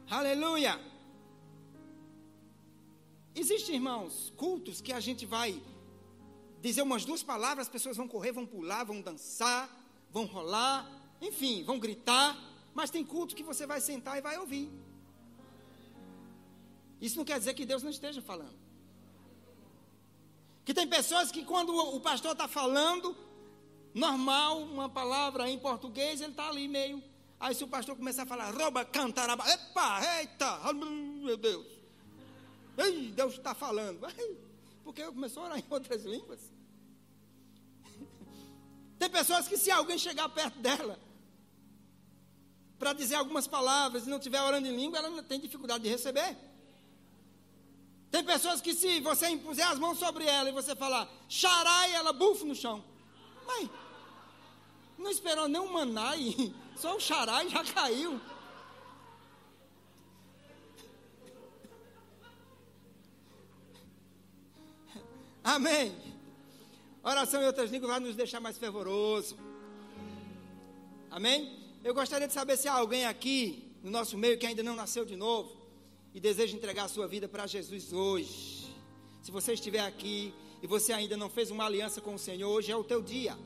Aleluia! 0.09 0.79
Existem, 3.35 3.75
irmãos, 3.75 4.33
cultos 4.35 4.81
que 4.81 4.91
a 4.91 4.99
gente 4.99 5.25
vai 5.25 5.61
dizer 6.61 6.81
umas 6.81 7.05
duas 7.05 7.21
palavras, 7.21 7.67
as 7.67 7.71
pessoas 7.71 7.97
vão 7.97 8.07
correr, 8.07 8.31
vão 8.31 8.45
pular, 8.45 8.83
vão 8.83 9.01
dançar, 9.01 9.69
vão 10.11 10.25
rolar, 10.25 10.89
enfim, 11.21 11.63
vão 11.63 11.79
gritar, 11.79 12.37
mas 12.73 12.89
tem 12.89 13.05
culto 13.05 13.35
que 13.35 13.43
você 13.43 13.65
vai 13.65 13.79
sentar 13.79 14.17
e 14.17 14.21
vai 14.21 14.37
ouvir. 14.37 14.69
Isso 16.99 17.17
não 17.17 17.25
quer 17.25 17.37
dizer 17.37 17.53
que 17.53 17.65
Deus 17.65 17.83
não 17.83 17.91
esteja 17.91 18.21
falando. 18.21 18.66
Que 20.67 20.73
tem 20.73 20.85
pessoas 20.85 21.31
que 21.31 21.45
quando 21.45 21.73
o 21.73 21.97
pastor 22.01 22.33
está 22.33 22.45
falando, 22.45 23.15
normal, 23.93 24.63
uma 24.63 24.89
palavra 24.89 25.49
em 25.49 25.57
português, 25.57 26.19
ele 26.19 26.31
está 26.31 26.49
ali 26.49 26.67
meio. 26.67 27.01
Aí 27.39 27.55
se 27.55 27.63
o 27.63 27.69
pastor 27.69 27.95
começar 27.95 28.23
a 28.23 28.25
falar, 28.25 28.53
rouba, 28.53 28.83
cantaraba, 28.83 29.49
epa, 29.49 30.01
eita, 30.19 30.73
meu 30.73 31.37
Deus. 31.37 31.65
Ei, 32.77 33.13
Deus 33.13 33.35
está 33.35 33.55
falando. 33.55 34.05
Porque 34.83 35.05
começou 35.05 35.43
a 35.43 35.45
orar 35.45 35.57
em 35.57 35.63
outras 35.69 36.03
línguas. 36.03 36.41
Tem 38.99 39.09
pessoas 39.09 39.47
que 39.47 39.55
se 39.55 39.71
alguém 39.71 39.97
chegar 39.97 40.27
perto 40.27 40.59
dela 40.59 40.99
para 42.77 42.91
dizer 42.91 43.15
algumas 43.15 43.47
palavras 43.47 44.05
e 44.05 44.09
não 44.09 44.17
estiver 44.17 44.41
orando 44.41 44.67
em 44.67 44.75
língua, 44.75 44.99
ela 44.99 45.23
tem 45.23 45.39
dificuldade 45.39 45.85
de 45.85 45.89
receber. 45.89 46.37
Tem 48.11 48.23
pessoas 48.23 48.61
que 48.61 48.73
se 48.73 48.99
você 49.01 49.29
impuser 49.29 49.67
as 49.67 49.77
mãos 49.77 49.99
sobre 49.99 50.25
ela 50.25 50.49
e 50.49 50.53
você 50.53 50.75
falar 50.75 51.09
xarai, 51.27 51.93
ela 51.93 52.13
bufa 52.13 52.45
no 52.45 52.55
chão. 52.55 52.83
Mas 53.45 53.69
não 54.97 55.11
esperou 55.11 55.47
nem 55.47 55.65
maná 55.69 56.15
e 56.15 56.53
só 56.75 56.95
o 56.95 56.99
xarai 56.99 57.49
já 57.49 57.63
caiu. 57.63 58.19
Amém. 65.43 65.95
Oração 67.03 67.41
em 67.41 67.45
outras 67.45 67.71
línguas 67.71 67.91
vai 67.91 67.99
nos 67.99 68.15
deixar 68.15 68.39
mais 68.39 68.57
fervoroso. 68.57 69.37
Amém? 71.09 71.57
Eu 71.83 71.93
gostaria 71.93 72.27
de 72.27 72.33
saber 72.33 72.57
se 72.57 72.67
há 72.67 72.73
alguém 72.73 73.05
aqui 73.05 73.73
no 73.81 73.89
nosso 73.89 74.17
meio 74.17 74.37
que 74.37 74.45
ainda 74.45 74.61
não 74.61 74.75
nasceu 74.75 75.05
de 75.05 75.15
novo 75.15 75.56
e 76.17 76.19
deseja 76.19 76.57
entregar 76.57 76.85
a 76.85 76.87
sua 76.87 77.07
vida 77.07 77.27
para 77.27 77.45
Jesus 77.45 77.93
hoje. 77.93 78.75
Se 79.21 79.29
você 79.29 79.53
estiver 79.53 79.81
aqui 79.81 80.33
e 80.63 80.65
você 80.65 80.91
ainda 80.91 81.15
não 81.15 81.29
fez 81.29 81.51
uma 81.51 81.63
aliança 81.63 82.01
com 82.01 82.15
o 82.15 82.17
Senhor, 82.17 82.49
hoje 82.49 82.71
é 82.71 82.75
o 82.75 82.83
teu 82.83 83.03
dia. 83.03 83.37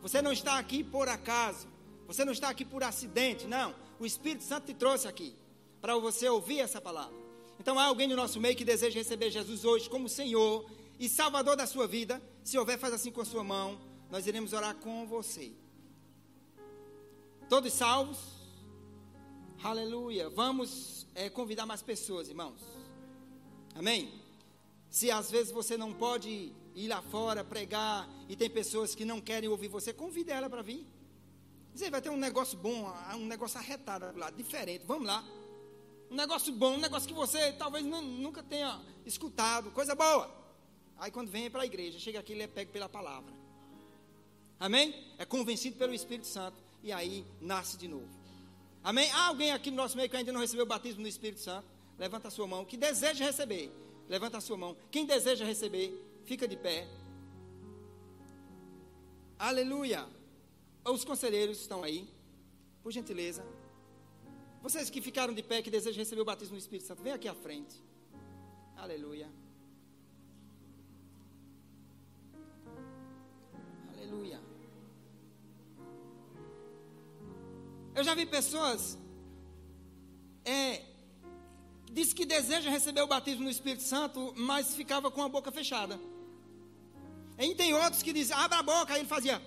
Você 0.00 0.22
não 0.22 0.30
está 0.30 0.60
aqui 0.60 0.84
por 0.84 1.08
acaso. 1.08 1.66
Você 2.06 2.24
não 2.24 2.32
está 2.32 2.50
aqui 2.50 2.64
por 2.64 2.84
acidente, 2.84 3.48
não. 3.48 3.74
O 3.98 4.06
Espírito 4.06 4.44
Santo 4.44 4.66
te 4.66 4.74
trouxe 4.74 5.08
aqui 5.08 5.34
para 5.80 5.96
você 5.96 6.28
ouvir 6.28 6.60
essa 6.60 6.80
palavra. 6.80 7.16
Então 7.58 7.76
há 7.76 7.86
alguém 7.86 8.06
no 8.06 8.14
nosso 8.14 8.38
meio 8.38 8.54
que 8.54 8.64
deseja 8.64 8.96
receber 8.96 9.32
Jesus 9.32 9.64
hoje 9.64 9.90
como 9.90 10.08
Senhor 10.08 10.70
e 11.00 11.08
Salvador 11.08 11.56
da 11.56 11.66
sua 11.66 11.88
vida, 11.88 12.22
se 12.44 12.56
houver, 12.56 12.78
faz 12.78 12.94
assim 12.94 13.10
com 13.10 13.22
a 13.22 13.24
sua 13.24 13.42
mão. 13.42 13.76
Nós 14.08 14.24
iremos 14.24 14.52
orar 14.52 14.76
com 14.76 15.04
você. 15.04 15.50
Todos 17.48 17.72
salvos? 17.72 18.37
Aleluia. 19.62 20.30
Vamos 20.30 21.04
é, 21.16 21.28
convidar 21.28 21.66
mais 21.66 21.82
pessoas, 21.82 22.28
irmãos. 22.28 22.60
Amém? 23.74 24.12
Se 24.88 25.10
às 25.10 25.30
vezes 25.30 25.52
você 25.52 25.76
não 25.76 25.92
pode 25.92 26.52
ir 26.76 26.88
lá 26.88 27.02
fora 27.02 27.42
pregar 27.42 28.08
e 28.28 28.36
tem 28.36 28.48
pessoas 28.48 28.94
que 28.94 29.04
não 29.04 29.20
querem 29.20 29.48
ouvir 29.48 29.66
você, 29.66 29.92
convide 29.92 30.30
ela 30.30 30.48
para 30.48 30.62
vir. 30.62 30.86
Dizer, 31.72 31.90
vai 31.90 32.00
ter 32.00 32.08
um 32.08 32.16
negócio 32.16 32.56
bom, 32.56 32.88
um 33.14 33.26
negócio 33.26 33.58
arretado 33.58 34.16
lá, 34.16 34.30
diferente. 34.30 34.84
Vamos 34.86 35.08
lá. 35.08 35.24
Um 36.08 36.14
negócio 36.14 36.52
bom, 36.52 36.74
um 36.74 36.80
negócio 36.80 37.08
que 37.08 37.14
você 37.14 37.52
talvez 37.52 37.84
nunca 37.84 38.44
tenha 38.44 38.80
escutado, 39.04 39.72
coisa 39.72 39.94
boa. 39.94 40.32
Aí 40.98 41.10
quando 41.10 41.30
vem 41.30 41.50
para 41.50 41.62
a 41.62 41.66
igreja, 41.66 41.98
chega 41.98 42.20
aqui 42.20 42.32
ele 42.32 42.44
é 42.44 42.46
pego 42.46 42.70
pela 42.70 42.88
palavra. 42.88 43.34
Amém? 44.58 44.94
É 45.18 45.24
convencido 45.24 45.76
pelo 45.76 45.92
Espírito 45.92 46.28
Santo 46.28 46.56
e 46.82 46.92
aí 46.92 47.26
nasce 47.40 47.76
de 47.76 47.88
novo. 47.88 48.17
Amém? 48.82 49.10
Há 49.10 49.26
alguém 49.26 49.52
aqui 49.52 49.70
no 49.70 49.76
nosso 49.76 49.96
meio 49.96 50.08
que 50.08 50.16
ainda 50.16 50.32
não 50.32 50.40
recebeu 50.40 50.64
o 50.64 50.68
batismo 50.68 51.02
no 51.02 51.08
Espírito 51.08 51.40
Santo? 51.40 51.66
Levanta 51.98 52.28
a 52.28 52.30
sua 52.30 52.46
mão. 52.46 52.64
Que 52.64 52.76
deseja 52.76 53.24
receber? 53.24 53.72
Levanta 54.08 54.38
a 54.38 54.40
sua 54.40 54.56
mão. 54.56 54.76
Quem 54.90 55.04
deseja 55.04 55.44
receber, 55.44 55.92
fica 56.24 56.46
de 56.46 56.56
pé. 56.56 56.86
Aleluia. 59.38 60.06
Os 60.84 61.04
conselheiros 61.04 61.60
estão 61.60 61.82
aí. 61.82 62.08
Por 62.82 62.92
gentileza. 62.92 63.44
Vocês 64.62 64.88
que 64.90 65.00
ficaram 65.00 65.34
de 65.34 65.42
pé, 65.42 65.62
que 65.62 65.70
desejam 65.70 65.98
receber 65.98 66.22
o 66.22 66.24
batismo 66.24 66.54
no 66.54 66.58
Espírito 66.58 66.86
Santo, 66.86 67.02
vem 67.02 67.12
aqui 67.12 67.28
à 67.28 67.34
frente. 67.34 67.76
Aleluia. 68.76 69.28
Já 78.04 78.14
vi 78.14 78.26
pessoas 78.26 78.98
é, 80.44 80.82
diz 81.92 82.12
que 82.12 82.24
deseja 82.24 82.70
receber 82.70 83.02
o 83.02 83.06
batismo 83.06 83.44
no 83.44 83.50
Espírito 83.50 83.82
Santo, 83.82 84.32
mas 84.36 84.74
ficava 84.74 85.10
com 85.10 85.22
a 85.22 85.28
boca 85.28 85.52
fechada. 85.52 86.00
E 87.38 87.54
tem 87.54 87.74
outros 87.74 88.02
que 88.02 88.12
dizem, 88.12 88.36
abra 88.36 88.58
a 88.58 88.62
boca, 88.62 88.94
aí 88.94 89.00
ele 89.00 89.08
fazia. 89.08 89.40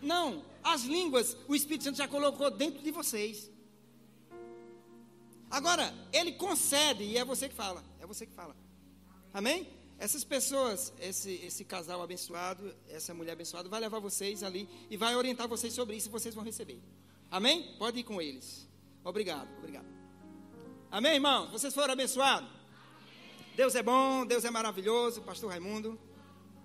Não, 0.00 0.42
as 0.64 0.82
línguas, 0.82 1.36
o 1.46 1.54
Espírito 1.54 1.84
Santo 1.84 1.98
já 1.98 2.08
colocou 2.08 2.50
dentro 2.50 2.82
de 2.82 2.90
vocês. 2.90 3.50
Agora, 5.50 5.92
ele 6.12 6.32
concede 6.32 7.04
e 7.04 7.18
é 7.18 7.24
você 7.24 7.48
que 7.48 7.54
fala. 7.54 7.84
É 8.00 8.06
você 8.06 8.24
que 8.24 8.32
fala. 8.32 8.56
Amém? 9.32 9.68
Essas 10.00 10.24
pessoas, 10.24 10.94
esse, 10.98 11.32
esse 11.44 11.62
casal 11.62 12.00
abençoado, 12.02 12.74
essa 12.88 13.12
mulher 13.12 13.32
abençoada, 13.32 13.68
vai 13.68 13.78
levar 13.78 13.98
vocês 13.98 14.42
ali 14.42 14.66
e 14.88 14.96
vai 14.96 15.14
orientar 15.14 15.46
vocês 15.46 15.74
sobre 15.74 15.94
isso 15.94 16.08
e 16.08 16.10
vocês 16.10 16.34
vão 16.34 16.42
receber. 16.42 16.80
Amém? 17.30 17.76
Pode 17.78 17.98
ir 17.98 18.04
com 18.04 18.20
eles. 18.20 18.66
Obrigado, 19.04 19.46
obrigado. 19.58 19.84
Amém, 20.90 21.16
irmãos? 21.16 21.50
Vocês 21.50 21.74
foram 21.74 21.92
abençoados? 21.92 22.48
Deus 23.54 23.74
é 23.74 23.82
bom, 23.82 24.24
Deus 24.24 24.42
é 24.42 24.50
maravilhoso, 24.50 25.20
Pastor 25.20 25.50
Raimundo. 25.50 26.00